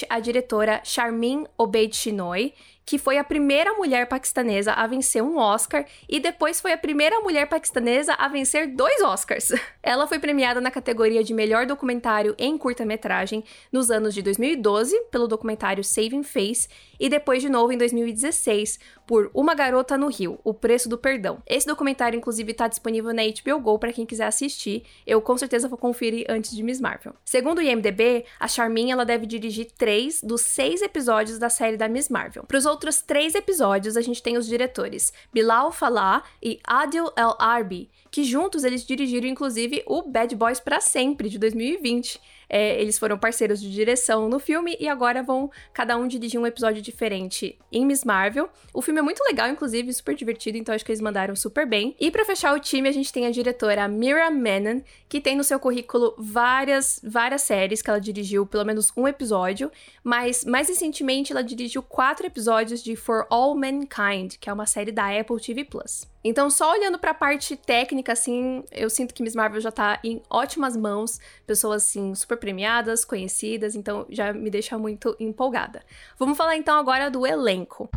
a 0.09 0.19
diretora 0.19 0.81
Charmin 0.83 1.47
Obeid 1.57 1.93
Chinoy, 1.93 2.51
que 2.85 2.97
foi 2.97 3.17
a 3.17 3.23
primeira 3.23 3.73
mulher 3.73 4.07
paquistanesa 4.07 4.73
a 4.73 4.85
vencer 4.85 5.23
um 5.23 5.37
Oscar 5.37 5.85
e 6.07 6.19
depois 6.19 6.61
foi 6.61 6.71
a 6.71 6.77
primeira 6.77 7.19
mulher 7.21 7.47
paquistanesa 7.47 8.13
a 8.13 8.27
vencer 8.27 8.67
dois 8.67 9.01
Oscars. 9.01 9.51
Ela 9.81 10.07
foi 10.07 10.19
premiada 10.19 10.61
na 10.61 10.69
categoria 10.69 11.23
de 11.23 11.33
melhor 11.33 11.65
documentário 11.65 12.35
em 12.37 12.57
curta-metragem 12.57 13.43
nos 13.71 13.89
anos 13.89 14.13
de 14.13 14.21
2012 14.21 14.95
pelo 15.11 15.27
documentário 15.27 15.83
Saving 15.83 16.23
Face 16.23 16.67
e 16.99 17.09
depois 17.09 17.41
de 17.41 17.49
novo 17.49 17.71
em 17.71 17.77
2016 17.77 18.79
por 19.07 19.29
Uma 19.33 19.53
Garota 19.53 19.97
no 19.97 20.07
Rio, 20.07 20.39
O 20.43 20.53
Preço 20.53 20.89
do 20.89 20.97
Perdão. 20.97 21.41
Esse 21.47 21.67
documentário 21.67 22.17
inclusive 22.17 22.51
está 22.51 22.67
disponível 22.67 23.13
na 23.13 23.23
HBO 23.23 23.59
Go 23.59 23.79
para 23.79 23.93
quem 23.93 24.05
quiser 24.05 24.25
assistir. 24.25 24.83
Eu 25.05 25.21
com 25.21 25.37
certeza 25.37 25.67
vou 25.67 25.77
conferir 25.77 26.25
antes 26.29 26.55
de 26.55 26.63
Miss 26.63 26.79
Marvel. 26.79 27.13
Segundo 27.23 27.59
o 27.59 27.61
IMDb, 27.61 28.25
a 28.39 28.47
Charmin 28.47 28.91
ela 28.91 29.05
deve 29.05 29.25
dirigir 29.25 29.67
três 29.77 30.21
dos 30.21 30.41
seis 30.41 30.81
episódios 30.81 31.39
da 31.39 31.49
série 31.49 31.77
da 31.77 31.87
Miss 31.87 32.09
Marvel. 32.09 32.43
Para 32.43 32.57
os 32.57 32.65
outros 32.75 33.01
três 33.01 33.33
episódios, 33.35 33.95
a 33.95 34.01
gente 34.01 34.21
tem 34.21 34.37
os 34.37 34.45
diretores 34.45 35.13
Bilal 35.33 35.71
Falah 35.71 36.23
e 36.43 36.59
Adil 36.65 37.05
El 37.15 37.33
Arbi, 37.39 37.89
que 38.11 38.23
juntos 38.23 38.65
eles 38.65 38.85
dirigiram 38.85 39.27
inclusive 39.27 39.81
o 39.87 40.01
Bad 40.01 40.35
Boys 40.35 40.59
para 40.59 40.81
Sempre, 40.81 41.29
de 41.29 41.39
2020. 41.39 42.19
É, 42.49 42.79
eles 42.81 42.97
foram 42.97 43.17
parceiros 43.17 43.61
de 43.61 43.71
direção 43.71 44.29
no 44.29 44.39
filme 44.39 44.75
e 44.79 44.87
agora 44.87 45.23
vão 45.23 45.51
cada 45.73 45.97
um 45.97 46.07
dirigir 46.07 46.39
um 46.39 46.47
episódio 46.47 46.81
diferente 46.81 47.57
em 47.71 47.85
Miss 47.85 48.03
Marvel. 48.03 48.49
O 48.73 48.81
filme 48.81 48.99
é 48.99 49.03
muito 49.03 49.23
legal, 49.23 49.49
inclusive, 49.49 49.93
super 49.93 50.15
divertido, 50.15 50.57
então 50.57 50.73
acho 50.73 50.85
que 50.85 50.91
eles 50.91 51.01
mandaram 51.01 51.35
super 51.35 51.65
bem. 51.67 51.95
E 51.99 52.11
para 52.11 52.25
fechar 52.25 52.53
o 52.53 52.59
time, 52.59 52.89
a 52.89 52.91
gente 52.91 53.11
tem 53.11 53.25
a 53.25 53.31
diretora 53.31 53.87
Mira 53.87 54.29
Menon, 54.29 54.81
que 55.07 55.21
tem 55.21 55.35
no 55.35 55.43
seu 55.43 55.59
currículo 55.59 56.15
várias, 56.17 56.99
várias 57.03 57.41
séries 57.41 57.81
que 57.81 57.89
ela 57.89 57.99
dirigiu, 57.99 58.45
pelo 58.45 58.65
menos 58.65 58.91
um 58.95 59.07
episódio, 59.07 59.71
mas 60.03 60.43
mais 60.45 60.67
recentemente 60.67 61.31
ela 61.31 61.43
dirigiu 61.43 61.81
quatro 61.81 62.25
episódios 62.25 62.83
de 62.83 62.95
For 62.95 63.25
All 63.29 63.55
Mankind, 63.55 64.35
que 64.39 64.49
é 64.49 64.53
uma 64.53 64.65
série 64.65 64.91
da 64.91 65.07
Apple 65.07 65.39
TV 65.39 65.63
Plus. 65.63 66.14
Então, 66.27 66.49
só 66.49 66.71
olhando 66.71 66.97
para 66.97 67.11
a 67.11 67.13
parte 67.13 67.55
técnica, 67.55 68.13
assim, 68.13 68.63
eu 68.71 68.89
sinto 68.89 69.13
que 69.13 69.21
Miss 69.21 69.35
Marvel 69.35 69.61
já 69.61 69.71
tá 69.71 69.99
em 70.03 70.23
ótimas 70.27 70.75
mãos, 70.75 71.19
pessoas 71.45 71.83
assim 71.83 72.15
super 72.15 72.35
premiadas, 72.35 73.05
conhecidas, 73.05 73.75
então 73.75 74.07
já 74.09 74.33
me 74.33 74.49
deixa 74.49 74.75
muito 74.75 75.15
empolgada. 75.19 75.83
Vamos 76.17 76.35
falar 76.35 76.55
então 76.55 76.79
agora 76.79 77.11
do 77.11 77.27
elenco. 77.27 77.87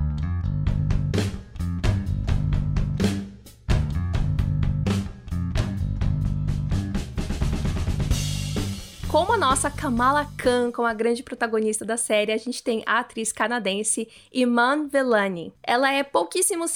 Como 9.19 9.33
a 9.33 9.37
nossa 9.37 9.69
Kamala 9.69 10.29
Khan, 10.39 10.71
como 10.71 10.87
a 10.87 10.95
grande 10.95 11.25
protagonista 11.25 11.85
da 11.85 11.97
série, 11.97 12.31
a 12.31 12.37
gente 12.37 12.63
tem 12.63 12.85
a 12.87 13.01
atriz 13.01 13.33
canadense 13.33 14.07
Iman 14.33 14.87
Velani. 14.87 15.53
Ela 15.61 15.93
é 15.93 16.05
pouquíssimo, 16.05 16.67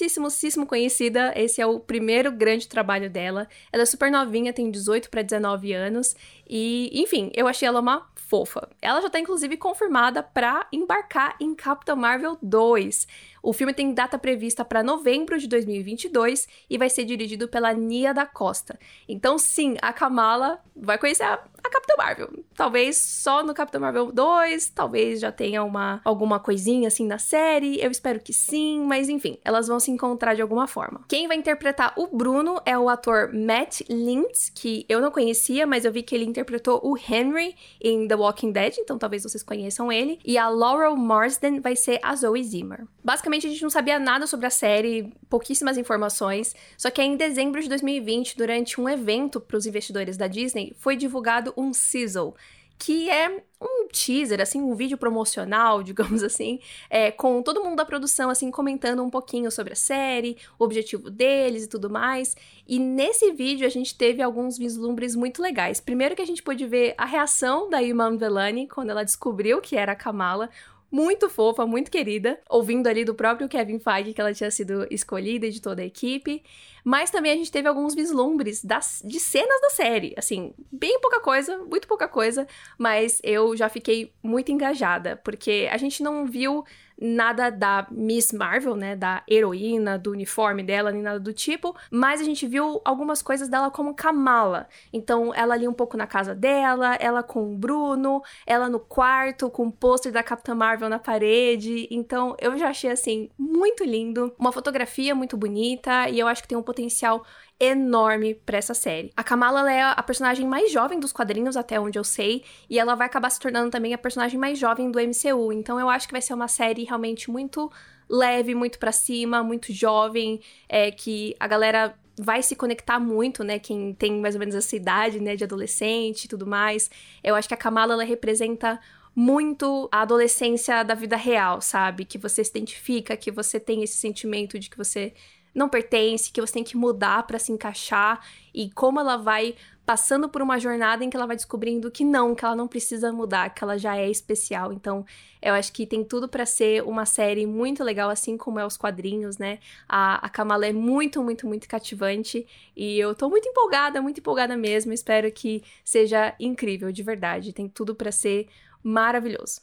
conhecida, 0.67 1.33
esse 1.37 1.61
é 1.61 1.67
o 1.67 1.79
primeiro 1.79 2.33
grande 2.33 2.67
trabalho 2.67 3.09
dela. 3.09 3.47
Ela 3.73 3.85
é 3.85 3.87
super 3.87 4.11
novinha, 4.11 4.53
tem 4.53 4.73
18 4.73 5.09
para 5.09 5.23
19 5.23 5.73
anos 5.73 6.17
e, 6.51 6.91
enfim, 7.01 7.31
eu 7.33 7.47
achei 7.47 7.69
ela 7.69 7.79
uma 7.79 8.11
fofa. 8.33 8.67
Ela 8.81 9.03
já 9.03 9.11
tá 9.11 9.21
inclusive 9.21 9.59
confirmada 9.59 10.23
para 10.23 10.67
embarcar 10.73 11.37
em 11.39 11.55
Capitão 11.55 11.95
Marvel 11.95 12.39
2. 12.43 13.07
O 13.43 13.53
filme 13.53 13.75
tem 13.75 13.93
data 13.93 14.19
prevista 14.19 14.65
para 14.65 14.83
novembro 14.83 15.39
de 15.39 15.47
2022 15.47 16.49
e 16.71 16.79
vai 16.79 16.89
ser 16.89 17.05
dirigido 17.05 17.47
pela 17.47 17.75
Nia 17.75 18.15
da 18.15 18.25
Costa. 18.25 18.79
Então, 19.07 19.37
sim, 19.37 19.77
a 19.83 19.93
Kamala 19.93 20.61
vai 20.75 20.97
conhecer 20.97 21.25
a, 21.25 21.45
a 21.65 21.71
Capitão 21.71 21.97
Marvel. 21.97 22.45
Talvez 22.55 22.97
só 22.97 23.43
no 23.43 23.55
Capitão 23.55 23.81
Marvel 23.81 24.13
2, 24.13 24.71
talvez 24.71 25.21
já 25.21 25.31
tenha 25.31 25.63
uma 25.63 26.01
alguma 26.05 26.39
coisinha 26.39 26.89
assim 26.89 27.07
na 27.07 27.19
série. 27.19 27.81
Eu 27.81 27.91
espero 27.91 28.21
que 28.21 28.33
sim, 28.33 28.85
mas 28.85 29.09
enfim, 29.09 29.39
elas 29.45 29.69
vão 29.69 29.79
se 29.79 29.91
encontrar 29.91 30.35
de 30.35 30.43
alguma 30.43 30.67
forma. 30.67 31.05
Quem 31.09 31.29
vai 31.29 31.37
interpretar 31.37 31.93
o 31.97 32.07
Bruno 32.07 32.61
é 32.65 32.77
o 32.77 32.89
ator 32.89 33.33
Matt 33.33 33.83
Lintz, 33.89 34.51
que 34.55 34.85
eu 34.89 35.01
não 35.01 35.11
conhecia, 35.11 35.67
mas 35.67 35.85
eu 35.85 35.93
vi 35.93 36.03
que 36.03 36.15
ele 36.15 36.25
interpretou 36.25 36.81
o 36.83 36.97
Henry 36.97 37.55
em 37.81 38.07
The 38.07 38.17
Walking 38.17 38.53
Dead, 38.53 38.79
então 38.79 38.99
talvez 38.99 39.23
vocês 39.23 39.43
conheçam 39.43 39.91
ele. 39.91 40.19
E 40.25 40.37
a 40.37 40.49
Laurel 40.49 40.97
Marsden 40.97 41.61
vai 41.61 41.77
ser 41.77 41.99
a 42.03 42.15
Zoe 42.15 42.43
Zimmer. 42.43 42.87
Basicamente, 43.05 43.47
a 43.47 43.51
gente 43.51 43.63
não 43.63 43.71
sabia 43.71 43.99
nada 43.99 44.27
sobre 44.27 44.47
a 44.47 44.51
série, 44.51 45.13
pouquíssimas 45.29 45.79
informações, 45.79 46.55
só 46.77 46.91
que 46.91 47.03
em 47.03 47.17
dezembro 47.17 47.61
de 47.61 47.69
2020, 47.69 48.37
durante 48.37 48.81
um 48.81 48.89
evento 48.89 49.41
para 49.41 49.57
os 49.57 49.67
investidores 49.67 50.17
da 50.17 50.27
Disney, 50.27 50.75
foi 50.79 50.97
divulgado 50.97 51.52
um 51.57 51.73
sizzle, 51.73 52.35
que 52.79 53.09
é 53.09 53.43
um 53.61 53.87
teaser, 53.87 54.41
assim, 54.41 54.61
um 54.61 54.75
vídeo 54.75 54.99
promocional, 54.99 55.83
digamos 55.85 56.23
assim, 56.23 56.59
é, 56.91 57.13
com 57.13 57.41
todo 57.41 57.63
mundo 57.63 57.77
da 57.77 57.85
produção, 57.85 58.29
assim, 58.29 58.51
comentando 58.51 59.05
um 59.05 59.11
pouquinho 59.11 59.51
sobre 59.53 59.73
a 59.73 59.77
série, 59.77 60.37
o 60.59 60.65
objetivo 60.65 61.09
deles 61.09 61.65
e 61.65 61.69
tudo 61.69 61.89
mais. 61.89 62.35
E 62.67 62.81
nesse 62.81 63.31
vídeo 63.31 63.65
a 63.65 63.71
gente 63.71 63.97
teve 63.97 64.21
alguns 64.21 64.59
vislumbres 64.59 65.15
muito 65.15 65.41
legais. 65.41 65.81
Primeiro 65.81 66.17
que 66.17 66.23
a 66.23 66.27
gente 66.27 66.43
pôde 66.43 66.67
ver 66.67 66.95
a 66.99 67.05
reação 67.05 67.71
da 67.71 67.81
Iman 67.81 68.17
Velani 68.17 68.67
quando 68.67 68.91
ela 68.91 69.05
descobriu 69.05 69.61
que 69.61 69.77
era 69.77 69.93
a 69.93 69.97
Kamala, 69.97 70.51
muito 70.93 71.31
fofa, 71.31 71.67
muito 71.67 71.91
querida, 71.91 72.39
ouvindo 72.51 72.87
ali 72.87 73.03
do 73.03 73.15
próprio 73.15 73.49
Kevin 73.49 73.79
Feige 73.79 74.13
que 74.13 74.21
ela 74.21 74.35
tinha 74.35 74.51
sido 74.51 74.87
escolhida 74.91 75.51
de 75.51 75.61
toda 75.61 75.81
a 75.81 75.87
equipe. 75.87 76.43
Mas 76.85 77.11
também 77.11 77.33
a 77.33 77.37
gente 77.37 77.51
teve 77.51 77.67
alguns 77.67 77.95
vislumbres 77.95 78.63
das, 78.63 79.01
de 79.03 79.19
cenas 79.19 79.59
da 79.63 79.71
série. 79.71 80.13
Assim, 80.19 80.53
bem 80.71 81.01
pouca 81.01 81.19
coisa, 81.21 81.57
muito 81.59 81.89
pouca 81.89 82.07
coisa, 82.07 82.47
mas 82.77 83.21
eu 83.23 83.57
já 83.57 83.71
fiquei 83.71 84.13
muito 84.23 84.53
engajada, 84.53 85.17
porque 85.17 85.67
a 85.73 85.79
gente 85.79 86.03
não 86.03 86.27
viu 86.27 86.63
nada 87.01 87.51
da 87.51 87.87
Miss 87.91 88.33
Marvel, 88.33 88.77
né, 88.77 88.97
da 88.97 89.23
heroína, 89.29 89.99
do 89.99 90.11
uniforme 90.11 90.63
dela, 90.63 90.91
nem 90.91 91.03
nada 91.03 91.19
do 91.19 91.33
tipo, 91.33 91.77
mas 91.91 92.21
a 92.21 92.25
gente 92.25 92.47
viu 92.47 92.81
algumas 92.85 93.23
coisas 93.23 93.49
dela 93.49 93.71
como 93.71 93.95
Kamala. 93.95 94.69
Então, 94.93 95.35
ela 95.35 95.55
ali 95.55 95.67
um 95.67 95.73
pouco 95.73 95.97
na 95.97 96.07
casa 96.07 96.35
dela, 96.35 96.95
ela 96.97 97.23
com 97.23 97.53
o 97.53 97.57
Bruno, 97.57 98.23
ela 98.47 98.69
no 98.69 98.81
quarto 98.81 99.51
com 99.51 99.67
o 99.67 99.73
pôster 99.73 100.13
da 100.13 100.23
Capitã 100.23 100.55
Marvel 100.55 100.89
na 100.89 100.99
parede. 100.99 101.89
Então, 101.91 102.37
eu 102.41 102.57
já 102.59 102.69
achei 102.69 102.91
assim 102.91 103.31
muito 103.39 103.85
lindo, 103.85 104.35
uma 104.39 104.53
fotografia 104.53 105.15
muito 105.15 105.37
bonita 105.37 106.09
e 106.09 106.19
eu 106.19 106.27
acho 106.29 106.43
que 106.43 106.49
tem 106.49 106.59
um 106.59 106.63
potencial 106.63 107.25
enorme 107.63 108.35
para 108.35 108.59
essa 108.59 108.75
série. 108.75 109.13
A 109.17 109.23
Kamala 109.23 109.73
é 109.73 109.83
a 109.83 110.03
personagem 110.03 110.47
mais 110.47 110.73
jovem 110.73 110.99
dos 110.99 111.13
quadrinhos, 111.13 111.57
até 111.57 111.79
onde 111.79 111.97
eu 111.97 112.03
sei, 112.03 112.45
e 112.69 112.77
ela 112.77 112.97
vai 112.97 113.07
acabar 113.07 113.31
se 113.31 113.39
tornando 113.39 113.71
também 113.71 113.95
a 113.95 113.99
personagem 113.99 114.39
mais 114.39 114.59
jovem 114.59 114.91
do 114.91 114.99
MCU. 114.99 115.53
Então 115.53 115.79
eu 115.79 115.89
acho 115.89 116.09
que 116.09 116.13
vai 116.13 116.21
ser 116.21 116.35
uma 116.35 116.49
série 116.49 116.83
realmente 116.83 117.31
muito 117.31 117.71
leve, 118.09 118.53
muito 118.55 118.81
para 118.81 118.91
cima, 118.91 119.45
muito 119.45 119.73
jovem, 119.73 120.41
é 120.69 120.91
que 120.91 121.37
a 121.39 121.47
galera 121.47 121.95
vai 122.19 122.43
se 122.43 122.57
conectar 122.57 122.99
muito, 122.99 123.45
né? 123.45 123.61
Quem 123.61 123.95
tem 123.95 124.21
mais 124.21 124.35
ou 124.35 124.41
menos 124.41 124.57
essa 124.57 124.75
idade, 124.75 125.21
né, 125.21 125.37
de 125.37 125.45
adolescente 125.45 126.25
e 126.25 126.29
tudo 126.29 126.47
mais. 126.47 126.91
Eu 127.23 127.37
acho 127.37 127.47
que 127.47 127.55
a 127.55 127.57
Kamala 127.57 127.95
ela 127.95 128.05
representa 128.05 128.81
muito 129.15 129.89
a 129.93 130.03
adolescência 130.03 130.83
da 130.83 130.95
vida 130.95 131.17
real, 131.17 131.61
sabe? 131.61 132.05
Que 132.05 132.19
você 132.19 132.43
se 132.43 132.51
identifica, 132.51 133.17
que 133.17 133.31
você 133.31 133.61
tem 133.61 133.83
esse 133.83 133.97
sentimento 133.97 134.59
de 134.59 134.69
que 134.69 134.77
você 134.77 135.15
não 135.55 135.69
pertence, 135.69 136.31
que 136.31 136.41
você 136.41 136.55
tem 136.55 136.65
que 136.65 136.77
mudar 136.77 137.27
para 137.27 137.39
se 137.39 137.53
encaixar 137.53 138.25
e 138.55 138.71
como 138.71 139.01
ela 139.01 139.17
vai 139.17 139.55
passando 139.85 140.29
por 140.29 140.41
uma 140.41 140.59
jornada 140.59 141.05
em 141.05 141.11
que 141.11 141.17
ela 141.17 141.27
vai 141.27 141.37
descobrindo 141.37 141.91
que 141.91 142.05
não, 142.05 142.35
que 142.35 142.45
ela 142.45 142.55
não 142.55 142.69
precisa 142.69 143.13
mudar, 143.13 143.51
que 143.51 143.65
ela 143.65 143.77
já 143.77 143.97
é 143.97 144.09
especial. 144.09 144.73
Então, 144.73 145.05
eu 145.41 145.55
acho 145.55 145.73
que 145.73 145.87
tem 145.87 146.05
tudo 146.05 146.29
para 146.29 146.47
ser 146.47 146.83
uma 146.85 147.05
série 147.05 147.47
muito 147.47 147.83
legal, 147.83 148.09
assim 148.09 148.37
como 148.37 148.61
é 148.61 148.67
os 148.67 148.77
quadrinhos, 148.77 149.39
né? 149.39 149.59
A, 149.89 150.25
a 150.25 150.29
Kamala 150.29 150.67
é 150.67 150.73
muito, 150.73 151.23
muito, 151.23 151.47
muito 151.47 151.69
cativante 151.69 152.47
e 152.77 152.99
eu 152.99 153.15
tô 153.15 153.29
muito 153.29 153.49
empolgada, 153.49 154.01
muito 154.01 154.21
empolgada 154.21 154.57
mesmo. 154.57 154.93
Espero 154.93 155.31
que 155.33 155.63
seja 155.85 156.35
incrível, 156.39 156.93
de 156.93 157.03
verdade. 157.03 157.53
Tem 157.53 157.69
tudo 157.69 157.95
para 157.95 158.13
ser 158.13 158.49
maravilhoso. 158.83 159.61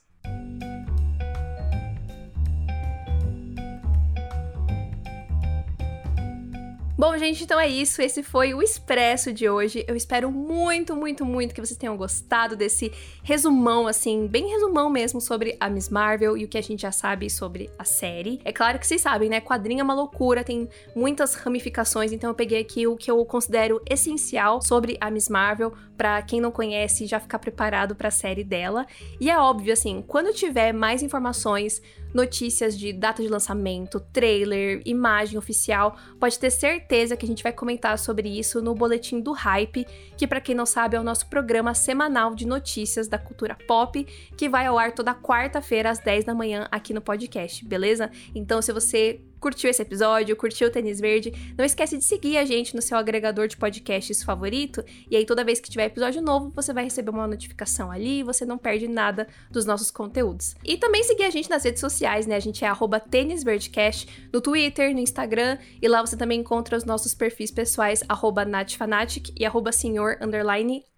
Bom, 7.00 7.18
gente, 7.18 7.46
então 7.46 7.58
é 7.58 7.66
isso. 7.66 8.02
Esse 8.02 8.22
foi 8.22 8.54
o 8.54 8.62
Expresso 8.62 9.32
de 9.32 9.50
hoje. 9.50 9.86
Eu 9.88 9.96
espero 9.96 10.30
muito, 10.30 10.98
muito, 10.98 11.24
muito 11.24 11.56
que 11.56 11.62
vocês 11.62 11.80
tenham 11.80 11.96
gostado 11.96 12.58
desse 12.58 12.92
resumão, 13.24 13.88
assim, 13.88 14.28
bem 14.28 14.50
resumão 14.50 14.90
mesmo 14.90 15.22
sobre 15.22 15.56
a 15.62 15.70
Miss 15.70 15.88
Marvel 15.88 16.36
e 16.36 16.44
o 16.44 16.48
que 16.50 16.58
a 16.58 16.62
gente 16.62 16.82
já 16.82 16.92
sabe 16.92 17.30
sobre 17.30 17.70
a 17.80 17.86
série. 17.86 18.42
É 18.44 18.52
claro 18.52 18.78
que 18.78 18.86
vocês 18.86 19.00
sabem, 19.00 19.30
né? 19.30 19.40
Quadrinho 19.40 19.80
é 19.80 19.84
uma 19.84 19.94
loucura, 19.94 20.44
tem 20.44 20.68
muitas 20.94 21.36
ramificações, 21.36 22.12
então 22.12 22.32
eu 22.32 22.36
peguei 22.36 22.60
aqui 22.60 22.86
o 22.86 22.98
que 22.98 23.10
eu 23.10 23.24
considero 23.24 23.82
essencial 23.90 24.62
sobre 24.62 24.98
a 25.00 25.10
Miss 25.10 25.30
Marvel, 25.30 25.72
para 25.96 26.22
quem 26.22 26.42
não 26.42 26.52
conhece 26.52 27.08
já 27.08 27.18
ficar 27.18 27.40
preparado 27.40 27.96
para 27.96 28.10
a 28.10 28.12
série 28.12 28.44
dela. 28.44 28.86
E 29.22 29.30
é 29.30 29.40
óbvio, 29.40 29.72
assim, 29.72 30.04
quando 30.06 30.34
tiver 30.34 30.74
mais 30.74 31.02
informações 31.02 31.82
notícias 32.14 32.78
de 32.78 32.92
data 32.92 33.22
de 33.22 33.30
lançamento, 33.30 34.00
trailer, 34.00 34.82
imagem 34.86 35.38
oficial, 35.38 35.98
pode 36.20 36.38
ter 36.38 36.50
certeza 36.50 37.16
que 37.16 37.26
a 37.26 37.28
gente 37.28 37.44
vai 37.44 37.52
comentar 37.52 37.98
sobre 37.98 38.30
isso 38.30 38.62
no 38.62 38.74
boletim 38.74 39.20
do 39.20 39.32
Hype, 39.32 39.86
que 40.18 40.28
para 40.28 40.42
quem 40.42 40.56
não 40.56 40.66
sabe 40.66 40.96
é 40.96 41.00
o 41.00 41.04
nosso 41.04 41.28
programa 41.28 41.74
semanal 41.74 42.36
de 42.36 42.46
notícias 42.46 43.08
da 43.08 43.18
cultura 43.18 43.58
pop, 43.68 44.06
que 44.38 44.50
vai 44.50 44.66
ao 44.66 44.78
ar 44.78 44.94
toda 44.94 45.14
quarta-feira 45.14 45.90
às 45.90 46.00
10 46.00 46.26
da 46.26 46.34
manhã 46.34 46.68
aqui 46.72 46.94
no 46.94 47.02
podcast, 47.02 47.66
beleza? 47.66 48.10
Então 48.34 48.62
se 48.62 48.72
você 48.72 49.22
curtiu 49.40 49.70
esse 49.70 49.82
episódio, 49.82 50.36
curtiu 50.36 50.68
o 50.68 50.72
Tênis 50.72 51.00
Verde, 51.00 51.34
não 51.58 51.66
esquece 51.66 51.98
de 51.98 52.04
seguir 52.04 52.38
a 52.38 52.46
gente 52.46 52.76
no 52.76 52.82
seu 52.82 52.98
agregador 52.98 53.48
de 53.48 53.58
podcasts 53.58 54.24
favorito, 54.24 54.84
e 55.10 55.16
aí 55.16 55.26
toda 55.26 55.44
vez 55.44 55.60
que 55.60 55.70
tiver 55.70 55.86
episódio 55.86 56.22
novo, 56.22 56.52
você 56.56 56.74
vai 56.74 56.84
receber 56.84 57.10
uma 57.10 57.28
notificação 57.28 57.92
ali 57.92 58.20
e 58.20 58.24
você 58.24 58.46
não 58.46 58.58
perde 58.58 58.88
nada 58.88 59.28
dos 59.50 59.66
nossos 59.66 59.92
conteúdos. 59.92 60.56
E 60.64 60.78
também 60.78 61.04
seguir 61.04 61.24
a 61.24 61.30
gente 61.30 61.50
nas 61.50 61.64
redes 61.64 61.80
sociais, 61.80 62.28
né? 62.28 62.36
A 62.36 62.40
gente 62.40 62.64
é 62.64 62.68
tênisverdecast 63.00 64.30
no 64.34 64.42
Twitter, 64.42 64.94
no 64.94 65.00
Instagram, 65.00 65.58
e 65.82 65.88
lá 65.88 66.02
você 66.02 66.18
também 66.18 66.40
encontra 66.40 66.78
os 66.78 66.84
nossos 66.84 67.14
perfis 67.14 67.52
pessoais, 67.52 68.04
natfanatic 68.46 69.34
e 69.38 69.46
arroba 69.46 69.72
senhor, 69.72 70.18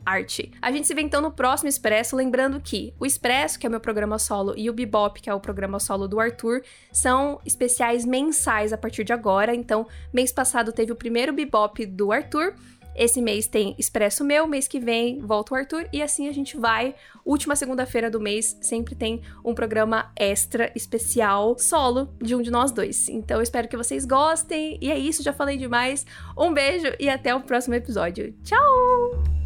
arte. 0.06 0.52
A 0.62 0.72
gente 0.72 0.88
se 0.88 0.94
vê 0.94 1.02
então 1.02 1.22
no 1.22 1.32
próximo 1.32 1.70
Expresso, 1.70 2.16
lembrando 2.16 2.60
que 2.60 2.94
o 3.00 3.06
Expresso, 3.06 3.60
que 3.60 3.66
é 3.66 3.70
o 3.70 3.72
meu 3.72 3.80
programa 3.80 4.18
solo, 4.20 4.54
e 4.58 4.70
o 4.70 4.74
Bebop, 4.74 5.22
que 5.22 5.30
é 5.30 5.34
o 5.34 5.40
programa 5.40 5.80
solo 5.80 6.08
do 6.08 6.20
Arthur, 6.20 6.64
são 6.92 7.40
especiais 7.46 8.06
mensais 8.06 8.74
a 8.74 8.78
partir 8.78 9.04
de 9.04 9.14
agora. 9.14 9.54
Então, 9.54 9.88
mês 10.14 10.32
passado 10.32 10.72
teve 10.72 10.92
o 10.92 10.96
primeiro 10.96 11.34
Bebop 11.34 11.86
do 11.86 12.12
Arthur. 12.12 12.54
Esse 12.96 13.22
mês 13.22 13.48
tem 13.48 13.74
Expresso 13.80 14.24
Meu, 14.24 14.46
mês 14.46 14.68
que 14.68 14.80
vem 14.80 15.20
volta 15.20 15.54
o 15.54 15.58
Arthur, 15.58 15.88
e 15.94 16.02
assim 16.02 16.28
a 16.28 16.34
gente 16.34 16.58
vai. 16.58 16.94
Última 17.24 17.56
segunda-feira 17.56 18.12
do 18.12 18.20
mês 18.20 18.58
sempre 18.62 18.96
tem 18.96 19.22
um 19.46 19.54
programa 19.54 20.12
extra 20.16 20.72
especial 20.76 21.58
solo 21.58 22.10
de 22.22 22.36
um 22.36 22.42
de 22.42 22.52
nós 22.52 22.72
dois. 22.72 23.08
Então 23.08 23.38
eu 23.38 23.44
espero 23.44 23.68
que 23.68 23.78
vocês 23.78 24.06
gostem. 24.06 24.78
E 24.82 24.92
é 24.92 24.98
isso, 24.98 25.24
já 25.24 25.32
falei 25.32 25.58
demais. 25.58 26.06
Um 26.38 26.54
beijo 26.54 26.88
e 27.00 27.10
até 27.10 27.34
o 27.34 27.42
próximo 27.42 27.76
episódio. 27.76 28.34
Tchau! 28.44 29.41